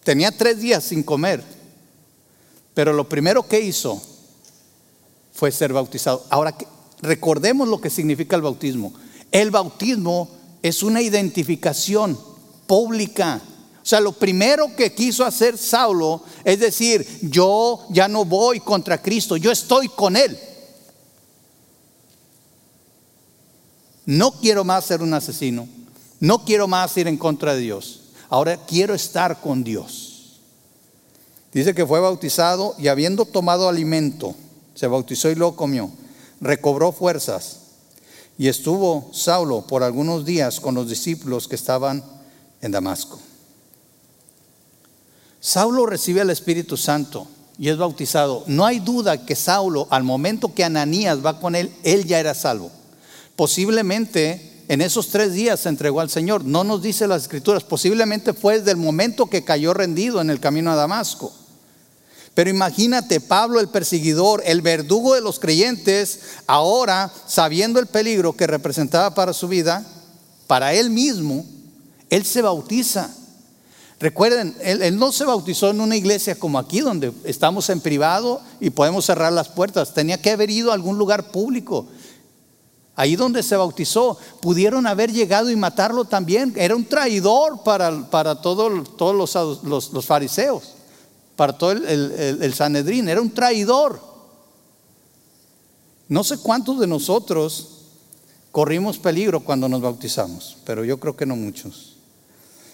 Tenía 0.03 0.33
tres 0.33 0.59
días 0.59 0.83
sin 0.83 1.05
comer, 1.05 1.60
pero 2.81 2.95
lo 2.95 3.07
primero 3.07 3.47
que 3.47 3.61
hizo 3.61 4.01
fue 5.35 5.53
ser 5.53 5.71
bautizado. 5.71 6.25
Ahora, 6.31 6.57
recordemos 7.03 7.69
lo 7.69 7.79
que 7.79 7.91
significa 7.91 8.37
el 8.37 8.41
bautismo. 8.41 8.95
El 9.31 9.51
bautismo 9.51 10.31
es 10.63 10.83
una 10.83 11.03
identificación 11.03 12.19
pública. 12.67 13.39
O 13.83 13.87
sea, 13.87 14.01
lo 14.01 14.13
primero 14.13 14.75
que 14.75 14.95
quiso 14.95 15.27
hacer 15.27 15.59
Saulo 15.59 16.23
es 16.43 16.59
decir, 16.59 17.07
yo 17.21 17.85
ya 17.91 18.09
no 18.09 18.25
voy 18.25 18.61
contra 18.61 19.03
Cristo, 19.03 19.37
yo 19.37 19.51
estoy 19.51 19.91
con 19.91 20.17
Él. 20.17 20.39
No 24.07 24.33
quiero 24.41 24.65
más 24.65 24.87
ser 24.87 25.03
un 25.03 25.13
asesino, 25.13 25.69
no 26.19 26.47
quiero 26.47 26.67
más 26.67 26.97
ir 26.97 27.09
en 27.09 27.19
contra 27.19 27.53
de 27.53 27.61
Dios. 27.61 28.05
Ahora 28.31 28.57
quiero 28.57 28.95
estar 28.95 29.43
con 29.43 29.63
Dios. 29.63 30.10
Dice 31.53 31.75
que 31.75 31.87
fue 31.87 32.01
bautizado 32.01 32.75
y 32.79 32.89
habiendo 32.89 33.25
tomado 33.25 33.69
alimento, 33.69 34.35
se 34.75 34.87
bautizó 34.87 35.31
y 35.31 35.35
lo 35.35 35.57
comió, 35.57 35.91
recobró 36.41 36.93
fuerzas 36.93 37.57
y 38.39 38.49
estuvo 38.49 39.11
Saulo 39.13 39.67
por 39.67 39.83
algunos 39.83 40.25
días 40.25 40.61
con 40.61 40.75
los 40.75 40.89
discípulos 40.89 41.49
que 41.49 41.57
estaban 41.57 42.03
en 42.63 42.73
Damasco. 42.73 43.19
Saulo 45.41 45.87
recibe 45.87 46.21
al 46.21 46.31
Espíritu 46.31 46.77
Santo 46.77 47.27
y 47.59 47.69
es 47.69 47.77
bautizado. 47.77 48.45
No 48.47 48.65
hay 48.65 48.79
duda 48.79 49.27
que 49.27 49.35
Saulo, 49.35 49.89
al 49.91 50.05
momento 50.05 50.55
que 50.55 50.65
Ananías 50.65 51.25
va 51.25 51.41
con 51.41 51.55
él, 51.55 51.71
él 51.83 52.07
ya 52.07 52.21
era 52.21 52.33
salvo. 52.35 52.71
Posiblemente 53.37 54.63
en 54.69 54.81
esos 54.83 55.09
tres 55.09 55.33
días 55.33 55.61
se 55.61 55.69
entregó 55.69 56.01
al 56.01 56.11
Señor. 56.11 56.45
No 56.45 56.63
nos 56.63 56.81
dice 56.81 57.09
las 57.09 57.23
escrituras. 57.23 57.65
Posiblemente 57.65 58.33
fue 58.33 58.59
desde 58.59 58.71
el 58.71 58.77
momento 58.77 59.27
que 59.27 59.45
cayó 59.45 59.75
rendido 59.75 60.21
en 60.21 60.31
el 60.31 60.41
camino 60.41 60.71
a 60.71 60.77
Damasco. 60.77 61.33
Pero 62.35 62.51
imagínate, 62.51 63.21
Pablo 63.21 63.61
el 63.61 63.69
perseguidor, 63.69 64.43
el 64.47 64.63
verdugo 64.63 65.15
de 65.15 65.21
los 65.21 65.41
creyentes, 65.41 66.21
ahora 66.47 67.13
sabiendo 67.27 67.81
el 67.81 67.87
peligro 67.87 68.35
que 68.35 68.47
representaba 68.47 69.15
para 69.15 69.33
su 69.33 69.49
vida, 69.49 69.85
para 70.47 70.73
él 70.73 70.91
mismo, 70.91 71.45
él 72.09 72.25
se 72.25 72.43
bautiza. 72.43 73.11
Recuerden, 73.99 74.57
él, 74.63 74.97
no 74.99 75.13
se 75.13 75.25
bautizó 75.25 75.71
en 75.71 75.81
una 75.81 75.97
iglesia 75.97 76.39
como 76.39 76.59
aquí, 76.59 76.81
donde 76.81 77.13
estamos 77.25 77.69
en 77.69 77.81
privado 77.81 78.41
y 78.61 78.71
podemos 78.71 79.05
cerrar 79.05 79.33
las 79.33 79.49
puertas. 79.49 79.93
Tenía 79.93 80.23
que 80.23 80.31
haber 80.31 80.51
ido 80.51 80.71
a 80.71 80.75
algún 80.75 80.99
lugar 80.99 81.33
público. 81.33 81.87
Ahí 82.95 83.17
donde 83.17 83.43
se 83.43 83.57
bautizó, 83.57 84.19
pudieron 84.41 84.87
haber 84.87 85.13
llegado 85.13 85.51
y 85.51 85.57
matarlo 85.57 86.05
también. 86.05 86.55
Era 86.57 86.77
un 86.77 86.85
traidor 86.85 87.63
para, 87.63 88.09
para 88.09 88.41
todos 88.41 88.73
los 88.99 90.07
fariseos 90.07 90.80
para 91.41 91.55
todo 91.55 91.73
el, 91.73 92.53
Sanedrín, 92.55 93.09
era 93.09 93.19
un 93.19 93.31
traidor. 93.31 93.99
No 96.07 96.23
sé 96.23 96.37
cuántos 96.37 96.79
de 96.79 96.87
nosotros 96.87 97.79
corrimos 98.51 98.99
peligro 98.99 99.41
cuando 99.41 99.67
nos 99.67 99.81
bautizamos, 99.81 100.59
pero 100.67 100.85
yo 100.85 101.01
creo 101.01 101.17
que 101.17 101.25
no 101.25 101.37
muchos. 101.37 101.97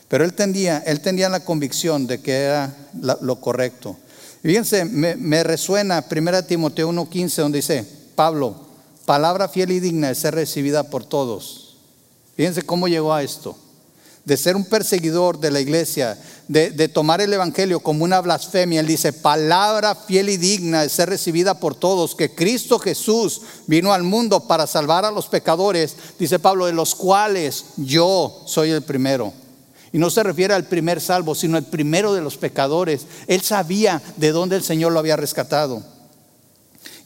Pero 0.08 0.24
él 0.24 0.34
tenía, 0.34 0.78
él 0.78 1.00
tenía 1.00 1.28
la 1.28 1.44
convicción 1.44 2.08
de 2.08 2.20
que 2.20 2.32
era 2.32 2.76
lo 3.20 3.40
correcto. 3.40 3.96
Fíjense, 4.42 4.84
me, 4.84 5.14
me 5.14 5.44
resuena 5.44 6.04
1 6.10 6.44
Timoteo 6.46 6.90
1.15 6.90 7.36
donde 7.36 7.58
dice, 7.58 7.88
Pablo, 8.16 8.56
palabra 9.04 9.48
fiel 9.48 9.70
y 9.70 9.78
digna 9.78 10.08
de 10.08 10.16
ser 10.16 10.34
recibida 10.34 10.90
por 10.90 11.04
todos. 11.04 11.76
Fíjense 12.34 12.62
cómo 12.62 12.88
llegó 12.88 13.14
a 13.14 13.22
esto 13.22 13.56
de 14.26 14.36
ser 14.36 14.56
un 14.56 14.64
perseguidor 14.64 15.38
de 15.38 15.52
la 15.52 15.60
iglesia, 15.60 16.18
de, 16.48 16.88
tomar 16.88 17.20
el 17.20 17.32
Evangelio 17.32 17.78
como 17.78 18.02
una 18.02 18.20
blasfemia. 18.20 18.80
Él 18.80 18.86
dice, 18.88 19.12
palabra 19.12 19.94
fiel 19.94 20.28
y 20.28 20.36
digna 20.36 20.82
de 20.82 20.88
ser 20.88 21.08
recibida 21.08 21.60
por 21.60 21.76
todos, 21.76 22.16
que 22.16 22.34
Cristo 22.34 22.80
Jesús 22.80 23.42
vino 23.68 23.92
al 23.92 24.02
mundo 24.02 24.40
para 24.40 24.66
salvar 24.66 25.04
a 25.04 25.12
los 25.12 25.28
pecadores, 25.28 25.94
dice 26.18 26.40
Pablo, 26.40 26.66
de 26.66 26.72
los 26.72 26.96
cuales 26.96 27.66
yo 27.76 28.42
soy 28.46 28.70
el 28.70 28.82
primero. 28.82 29.32
Y 29.92 29.98
no 29.98 30.10
se 30.10 30.24
refiere 30.24 30.54
al 30.54 30.66
primer 30.66 31.00
salvo, 31.00 31.36
sino 31.36 31.56
el 31.56 31.64
primero 31.64 32.12
de 32.12 32.20
los 32.20 32.36
pecadores. 32.36 33.06
Él 33.28 33.42
sabía 33.42 34.02
de 34.16 34.32
dónde 34.32 34.56
el 34.56 34.64
Señor 34.64 34.90
lo 34.90 34.98
había 34.98 35.16
rescatado. 35.16 35.84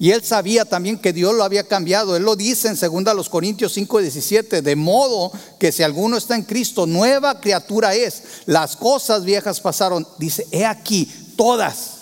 Y 0.03 0.13
él 0.13 0.25
sabía 0.25 0.65
también 0.65 0.99
que 0.99 1.13
Dios 1.13 1.35
lo 1.35 1.45
había 1.45 1.69
cambiado. 1.69 2.17
Él 2.17 2.23
lo 2.23 2.35
dice 2.35 2.69
en 2.69 3.05
2 3.05 3.29
Corintios 3.29 3.75
5, 3.75 3.99
17. 3.99 4.63
De 4.63 4.75
modo 4.75 5.31
que 5.59 5.71
si 5.73 5.83
alguno 5.83 6.17
está 6.17 6.37
en 6.37 6.45
Cristo, 6.45 6.87
nueva 6.87 7.39
criatura 7.39 7.95
es. 7.95 8.23
Las 8.47 8.77
cosas 8.77 9.25
viejas 9.25 9.61
pasaron. 9.61 10.09
Dice, 10.17 10.47
he 10.53 10.65
aquí, 10.65 11.05
todas 11.37 11.99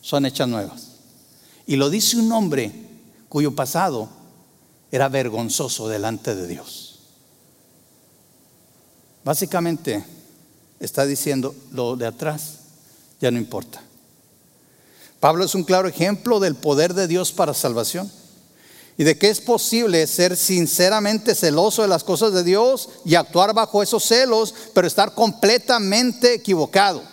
son 0.00 0.26
hechas 0.26 0.48
nuevas. 0.48 0.88
Y 1.64 1.76
lo 1.76 1.88
dice 1.88 2.16
un 2.16 2.32
hombre 2.32 2.72
cuyo 3.28 3.54
pasado 3.54 4.08
era 4.90 5.08
vergonzoso 5.08 5.86
delante 5.86 6.34
de 6.34 6.48
Dios. 6.48 6.98
Básicamente 9.24 10.04
está 10.80 11.06
diciendo, 11.06 11.54
lo 11.70 11.94
de 11.94 12.06
atrás 12.06 12.54
ya 13.20 13.30
no 13.30 13.38
importa. 13.38 13.80
Pablo 15.22 15.44
es 15.44 15.54
un 15.54 15.62
claro 15.62 15.86
ejemplo 15.86 16.40
del 16.40 16.56
poder 16.56 16.94
de 16.94 17.06
Dios 17.06 17.30
para 17.30 17.54
salvación 17.54 18.10
y 18.98 19.04
de 19.04 19.16
que 19.16 19.30
es 19.30 19.40
posible 19.40 20.04
ser 20.08 20.36
sinceramente 20.36 21.36
celoso 21.36 21.82
de 21.82 21.86
las 21.86 22.02
cosas 22.02 22.32
de 22.32 22.42
Dios 22.42 22.88
y 23.04 23.14
actuar 23.14 23.54
bajo 23.54 23.84
esos 23.84 24.02
celos, 24.02 24.52
pero 24.74 24.84
estar 24.84 25.14
completamente 25.14 26.34
equivocado. 26.34 27.04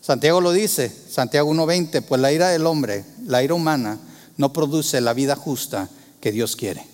Santiago 0.00 0.40
lo 0.40 0.50
dice, 0.50 0.92
Santiago 1.08 1.54
1.20, 1.54 2.02
pues 2.02 2.20
la 2.20 2.32
ira 2.32 2.48
del 2.48 2.66
hombre, 2.66 3.04
la 3.26 3.44
ira 3.44 3.54
humana, 3.54 4.00
no 4.36 4.52
produce 4.52 5.00
la 5.00 5.14
vida 5.14 5.36
justa 5.36 5.88
que 6.20 6.32
Dios 6.32 6.56
quiere. 6.56 6.84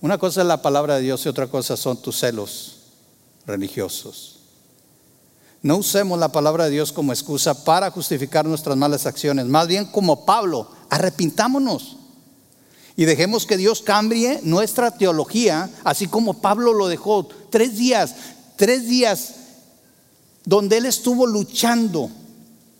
Una 0.00 0.18
cosa 0.18 0.40
es 0.40 0.48
la 0.48 0.62
palabra 0.62 0.96
de 0.96 1.02
Dios 1.02 1.24
y 1.24 1.28
otra 1.28 1.46
cosa 1.46 1.76
son 1.76 2.02
tus 2.02 2.18
celos 2.18 2.78
religiosos. 3.46 4.33
No 5.64 5.78
usemos 5.78 6.18
la 6.18 6.30
palabra 6.30 6.66
de 6.66 6.72
Dios 6.72 6.92
como 6.92 7.10
excusa 7.10 7.64
para 7.64 7.90
justificar 7.90 8.44
nuestras 8.44 8.76
malas 8.76 9.06
acciones. 9.06 9.46
Más 9.46 9.66
bien 9.66 9.86
como 9.86 10.26
Pablo, 10.26 10.68
arrepintámonos. 10.90 11.96
Y 12.96 13.06
dejemos 13.06 13.46
que 13.46 13.56
Dios 13.56 13.80
cambie 13.80 14.40
nuestra 14.42 14.90
teología, 14.90 15.70
así 15.82 16.06
como 16.06 16.34
Pablo 16.34 16.74
lo 16.74 16.86
dejó. 16.86 17.26
Tres 17.48 17.78
días, 17.78 18.14
tres 18.56 18.86
días 18.86 19.36
donde 20.44 20.76
él 20.76 20.84
estuvo 20.84 21.26
luchando 21.26 22.10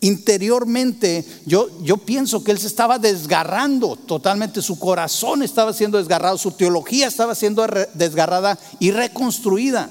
interiormente. 0.01 1.25
Yo, 1.47 1.69
yo 1.81 1.97
pienso 1.97 2.43
que 2.43 2.51
él 2.51 2.59
se 2.59 2.67
estaba 2.67 2.99
desgarrando 2.99 3.95
totalmente, 3.95 4.61
su 4.61 4.77
corazón 4.77 5.41
estaba 5.41 5.73
siendo 5.73 5.97
desgarrado, 5.97 6.37
su 6.37 6.51
teología 6.51 7.07
estaba 7.07 7.33
siendo 7.33 7.65
desgarrada 7.95 8.59
y 8.79 8.91
reconstruida. 8.91 9.89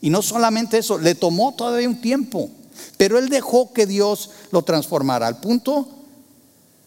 Y 0.00 0.10
no 0.10 0.22
solamente 0.22 0.78
eso, 0.78 0.98
le 0.98 1.14
tomó 1.14 1.52
todavía 1.54 1.88
un 1.88 2.00
tiempo, 2.00 2.50
pero 2.96 3.18
él 3.18 3.28
dejó 3.28 3.72
que 3.72 3.86
Dios 3.86 4.30
lo 4.50 4.62
transformara 4.62 5.26
al 5.26 5.40
punto 5.40 5.88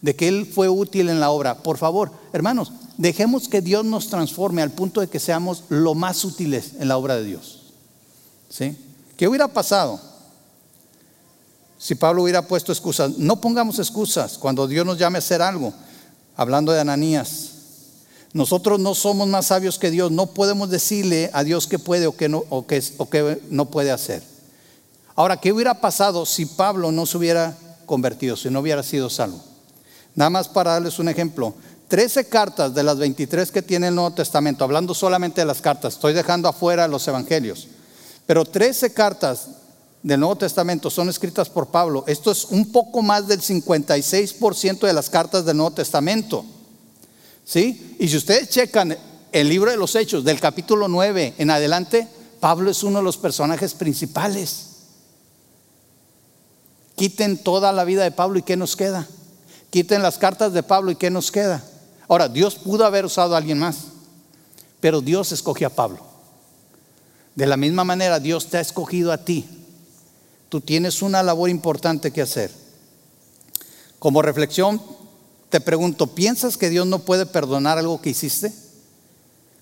de 0.01 0.15
que 0.15 0.27
él 0.27 0.45
fue 0.45 0.67
útil 0.67 1.09
en 1.09 1.19
la 1.19 1.29
obra. 1.29 1.59
Por 1.59 1.77
favor, 1.77 2.11
hermanos, 2.33 2.71
dejemos 2.97 3.47
que 3.47 3.61
Dios 3.61 3.85
nos 3.85 4.09
transforme 4.09 4.61
al 4.61 4.71
punto 4.71 4.99
de 4.99 5.07
que 5.07 5.19
seamos 5.19 5.63
lo 5.69 5.93
más 5.95 6.25
útiles 6.25 6.73
en 6.79 6.87
la 6.87 6.97
obra 6.97 7.15
de 7.15 7.23
Dios. 7.23 7.61
¿Sí? 8.49 8.77
¿Qué 9.15 9.27
hubiera 9.27 9.47
pasado 9.47 9.99
si 11.77 11.95
Pablo 11.95 12.23
hubiera 12.23 12.47
puesto 12.47 12.71
excusas? 12.71 13.17
No 13.17 13.39
pongamos 13.39 13.79
excusas 13.79 14.37
cuando 14.37 14.67
Dios 14.67 14.85
nos 14.85 14.97
llame 14.97 15.17
a 15.17 15.19
hacer 15.19 15.41
algo. 15.41 15.73
Hablando 16.35 16.71
de 16.71 16.81
Ananías, 16.81 17.52
nosotros 18.33 18.79
no 18.79 18.95
somos 18.95 19.27
más 19.27 19.47
sabios 19.47 19.77
que 19.77 19.91
Dios, 19.91 20.11
no 20.11 20.27
podemos 20.27 20.69
decirle 20.69 21.29
a 21.33 21.43
Dios 21.43 21.67
qué 21.67 21.77
puede 21.77 22.07
o 22.07 22.17
qué 22.17 22.29
no, 22.29 22.43
o 22.49 22.65
qué, 22.65 23.41
no 23.49 23.69
puede 23.69 23.91
hacer. 23.91 24.23
Ahora, 25.15 25.37
¿qué 25.37 25.53
hubiera 25.53 25.79
pasado 25.79 26.25
si 26.25 26.47
Pablo 26.47 26.91
no 26.91 27.05
se 27.05 27.17
hubiera 27.17 27.55
convertido, 27.85 28.35
si 28.35 28.49
no 28.49 28.61
hubiera 28.61 28.81
sido 28.81 29.11
salvo? 29.11 29.39
Nada 30.15 30.31
más 30.31 30.47
para 30.47 30.71
darles 30.71 30.97
un 30.97 31.09
ejemplo. 31.09 31.53
Trece 31.87 32.25
cartas 32.25 32.73
de 32.73 32.81
las 32.81 32.97
23 32.97 33.51
que 33.51 33.61
tiene 33.61 33.89
el 33.89 33.95
Nuevo 33.95 34.15
Testamento, 34.15 34.63
hablando 34.63 34.95
solamente 34.95 35.41
de 35.41 35.45
las 35.45 35.61
cartas, 35.61 35.93
estoy 35.93 36.13
dejando 36.13 36.49
afuera 36.49 36.87
los 36.87 37.07
evangelios. 37.07 37.67
Pero 38.25 38.45
13 38.45 38.93
cartas 38.93 39.47
del 40.01 40.19
Nuevo 40.19 40.37
Testamento 40.37 40.89
son 40.89 41.07
escritas 41.09 41.49
por 41.49 41.67
Pablo. 41.67 42.03
Esto 42.07 42.31
es 42.31 42.45
un 42.45 42.71
poco 42.71 43.03
más 43.03 43.27
del 43.27 43.41
56% 43.41 44.87
de 44.87 44.93
las 44.93 45.11
cartas 45.11 45.45
del 45.45 45.57
Nuevo 45.57 45.75
Testamento. 45.75 46.43
¿Sí? 47.45 47.95
Y 47.99 48.07
si 48.07 48.17
ustedes 48.17 48.49
checan 48.49 48.97
el 49.31 49.49
libro 49.49 49.71
de 49.71 49.77
los 49.77 49.95
Hechos, 49.95 50.23
del 50.23 50.39
capítulo 50.39 50.87
9 50.87 51.35
en 51.37 51.49
adelante, 51.49 52.07
Pablo 52.39 52.69
es 52.69 52.83
uno 52.83 52.99
de 52.99 53.03
los 53.03 53.17
personajes 53.17 53.73
principales. 53.73 54.67
Quiten 56.95 57.37
toda 57.37 57.71
la 57.71 57.83
vida 57.83 58.03
de 58.03 58.11
Pablo 58.11 58.39
y 58.39 58.43
¿qué 58.43 58.55
nos 58.55 58.75
queda? 58.75 59.07
Quiten 59.69 60.03
las 60.03 60.17
cartas 60.17 60.53
de 60.53 60.61
Pablo 60.61 60.91
y 60.91 60.95
¿qué 60.95 61.09
nos 61.09 61.31
queda? 61.31 61.63
Ahora, 62.07 62.27
Dios 62.27 62.55
pudo 62.55 62.85
haber 62.85 63.05
usado 63.05 63.33
a 63.33 63.37
alguien 63.37 63.57
más, 63.57 63.77
pero 64.79 65.01
Dios 65.01 65.31
escogió 65.31 65.67
a 65.67 65.71
Pablo. 65.71 66.05
De 67.35 67.47
la 67.47 67.57
misma 67.57 67.83
manera, 67.83 68.19
Dios 68.19 68.47
te 68.47 68.57
ha 68.57 68.61
escogido 68.61 69.11
a 69.11 69.25
ti. 69.25 69.47
Tú 70.49 70.61
tienes 70.61 71.01
una 71.01 71.23
labor 71.23 71.49
importante 71.49 72.11
que 72.11 72.21
hacer. 72.21 72.51
Como 73.97 74.21
reflexión, 74.21 74.79
te 75.53 75.61
pregunto, 75.61 76.15
¿piensas 76.15 76.57
que 76.57 76.71
Dios 76.71 76.87
no 76.87 76.97
puede 76.97 77.27
perdonar 77.27 77.77
algo 77.77 78.01
que 78.01 78.09
hiciste? 78.09 78.51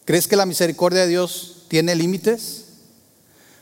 ¿Crees 0.05 0.25
que 0.25 0.37
la 0.37 0.45
misericordia 0.45 1.01
de 1.01 1.09
Dios 1.09 1.65
tiene 1.67 1.95
límites? 1.95 2.63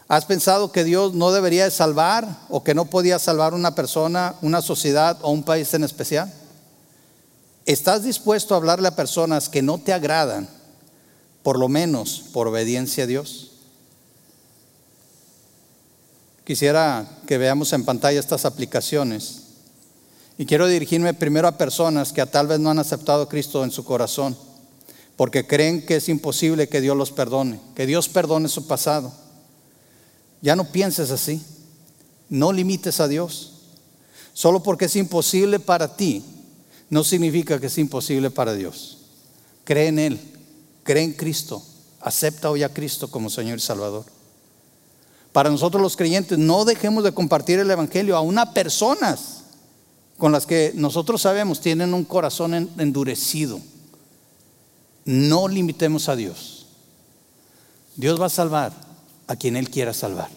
¿Has 0.07 0.25
pensado 0.25 0.71
que 0.71 0.83
Dios 0.83 1.15
no 1.15 1.31
debería 1.31 1.63
de 1.63 1.71
salvar 1.71 2.41
o 2.47 2.63
que 2.63 2.75
no 2.75 2.85
podía 2.85 3.17
salvar 3.17 3.55
una 3.55 3.73
persona, 3.73 4.35
una 4.43 4.61
sociedad 4.61 5.17
o 5.23 5.31
un 5.31 5.41
país 5.41 5.73
en 5.73 5.83
especial? 5.83 6.31
¿Estás 7.65 8.03
dispuesto 8.03 8.53
a 8.53 8.57
hablarle 8.57 8.89
a 8.89 8.95
personas 8.95 9.49
que 9.49 9.63
no 9.63 9.79
te 9.79 9.91
agradan, 9.91 10.47
por 11.41 11.57
lo 11.57 11.67
menos 11.67 12.25
por 12.31 12.47
obediencia 12.47 13.05
a 13.05 13.07
Dios? 13.07 13.53
Quisiera 16.43 17.09
que 17.25 17.39
veamos 17.39 17.73
en 17.73 17.85
pantalla 17.85 18.19
estas 18.19 18.45
aplicaciones. 18.45 19.48
Y 20.39 20.45
quiero 20.45 20.67
dirigirme 20.67 21.13
primero 21.13 21.49
a 21.49 21.57
personas 21.57 22.13
que 22.13 22.25
tal 22.25 22.47
vez 22.47 22.61
no 22.61 22.69
han 22.69 22.79
aceptado 22.79 23.23
a 23.23 23.29
Cristo 23.29 23.61
en 23.65 23.71
su 23.71 23.83
corazón, 23.83 24.37
porque 25.17 25.45
creen 25.45 25.85
que 25.85 25.97
es 25.97 26.07
imposible 26.07 26.69
que 26.69 26.79
Dios 26.79 26.95
los 26.95 27.11
perdone, 27.11 27.59
que 27.75 27.85
Dios 27.85 28.07
perdone 28.07 28.47
su 28.47 28.65
pasado. 28.65 29.11
Ya 30.41 30.55
no 30.55 30.71
pienses 30.71 31.11
así. 31.11 31.43
No 32.29 32.53
limites 32.53 33.01
a 33.01 33.09
Dios. 33.09 33.51
Solo 34.31 34.63
porque 34.63 34.85
es 34.85 34.95
imposible 34.95 35.59
para 35.59 35.97
ti, 35.97 36.23
no 36.89 37.03
significa 37.03 37.59
que 37.59 37.67
es 37.67 37.77
imposible 37.77 38.31
para 38.31 38.53
Dios. 38.53 38.99
Cree 39.65 39.87
en 39.87 39.99
Él, 39.99 40.19
cree 40.83 41.03
en 41.03 41.11
Cristo, 41.11 41.61
acepta 41.99 42.49
hoy 42.49 42.63
a 42.63 42.73
Cristo 42.73 43.11
como 43.11 43.29
Señor 43.29 43.57
y 43.57 43.61
Salvador. 43.61 44.05
Para 45.33 45.49
nosotros 45.49 45.83
los 45.83 45.97
creyentes, 45.97 46.37
no 46.37 46.63
dejemos 46.63 47.03
de 47.03 47.11
compartir 47.11 47.59
el 47.59 47.69
Evangelio 47.69 48.15
a 48.15 48.21
unas 48.21 48.47
personas 48.51 49.38
con 50.19 50.33
las 50.33 50.45
que 50.45 50.73
nosotros 50.75 51.21
sabemos 51.21 51.61
tienen 51.61 51.93
un 51.93 52.03
corazón 52.03 52.53
endurecido. 52.77 53.59
No 55.05 55.47
limitemos 55.47 56.09
a 56.09 56.15
Dios. 56.17 56.67
Dios 57.95 58.21
va 58.21 58.27
a 58.27 58.29
salvar 58.29 58.73
a 59.27 59.35
quien 59.37 59.55
Él 59.55 59.69
quiera 59.69 59.93
salvar, 59.93 60.29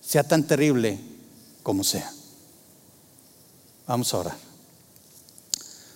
sea 0.00 0.24
tan 0.24 0.46
terrible 0.46 0.98
como 1.62 1.84
sea. 1.84 2.10
Vamos 3.86 4.12
a 4.14 4.18
orar. 4.18 4.36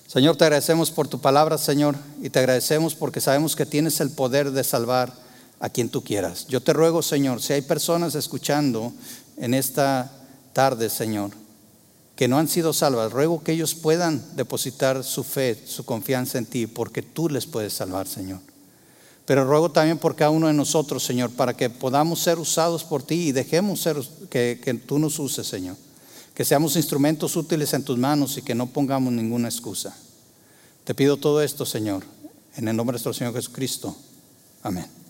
Señor, 0.06 0.36
te 0.36 0.44
agradecemos 0.44 0.90
por 0.90 1.08
tu 1.08 1.20
palabra, 1.20 1.56
Señor, 1.56 1.96
y 2.20 2.28
te 2.28 2.38
agradecemos 2.38 2.94
porque 2.94 3.20
sabemos 3.20 3.56
que 3.56 3.64
tienes 3.64 4.00
el 4.00 4.10
poder 4.10 4.50
de 4.50 4.62
salvar 4.62 5.12
a 5.58 5.70
quien 5.70 5.88
tú 5.88 6.04
quieras. 6.04 6.46
Yo 6.48 6.62
te 6.62 6.74
ruego, 6.74 7.00
Señor, 7.00 7.40
si 7.40 7.54
hay 7.54 7.62
personas 7.62 8.14
escuchando 8.14 8.92
en 9.38 9.54
esta 9.54 10.12
tarde, 10.52 10.90
Señor, 10.90 11.41
que 12.22 12.28
no 12.28 12.38
han 12.38 12.46
sido 12.46 12.72
salvas, 12.72 13.10
ruego 13.10 13.42
que 13.42 13.50
ellos 13.50 13.74
puedan 13.74 14.24
depositar 14.36 15.02
su 15.02 15.24
fe, 15.24 15.60
su 15.66 15.84
confianza 15.84 16.38
en 16.38 16.46
ti, 16.46 16.68
porque 16.68 17.02
tú 17.02 17.28
les 17.28 17.46
puedes 17.46 17.72
salvar, 17.72 18.06
Señor. 18.06 18.38
Pero 19.26 19.44
ruego 19.44 19.72
también 19.72 19.98
por 19.98 20.14
cada 20.14 20.30
uno 20.30 20.46
de 20.46 20.52
nosotros, 20.52 21.02
Señor, 21.02 21.32
para 21.32 21.56
que 21.56 21.68
podamos 21.68 22.20
ser 22.20 22.38
usados 22.38 22.84
por 22.84 23.02
ti 23.02 23.14
y 23.26 23.32
dejemos 23.32 23.80
ser, 23.80 23.96
que, 24.30 24.60
que 24.62 24.72
tú 24.74 25.00
nos 25.00 25.18
uses, 25.18 25.48
Señor. 25.48 25.74
Que 26.32 26.44
seamos 26.44 26.76
instrumentos 26.76 27.34
útiles 27.34 27.74
en 27.74 27.82
tus 27.82 27.98
manos 27.98 28.38
y 28.38 28.42
que 28.42 28.54
no 28.54 28.68
pongamos 28.68 29.12
ninguna 29.12 29.48
excusa. 29.48 29.92
Te 30.84 30.94
pido 30.94 31.16
todo 31.16 31.42
esto, 31.42 31.66
Señor, 31.66 32.04
en 32.54 32.68
el 32.68 32.76
nombre 32.76 32.92
de 32.92 32.98
nuestro 32.98 33.14
Señor 33.14 33.34
Jesucristo. 33.34 33.96
Amén. 34.62 35.01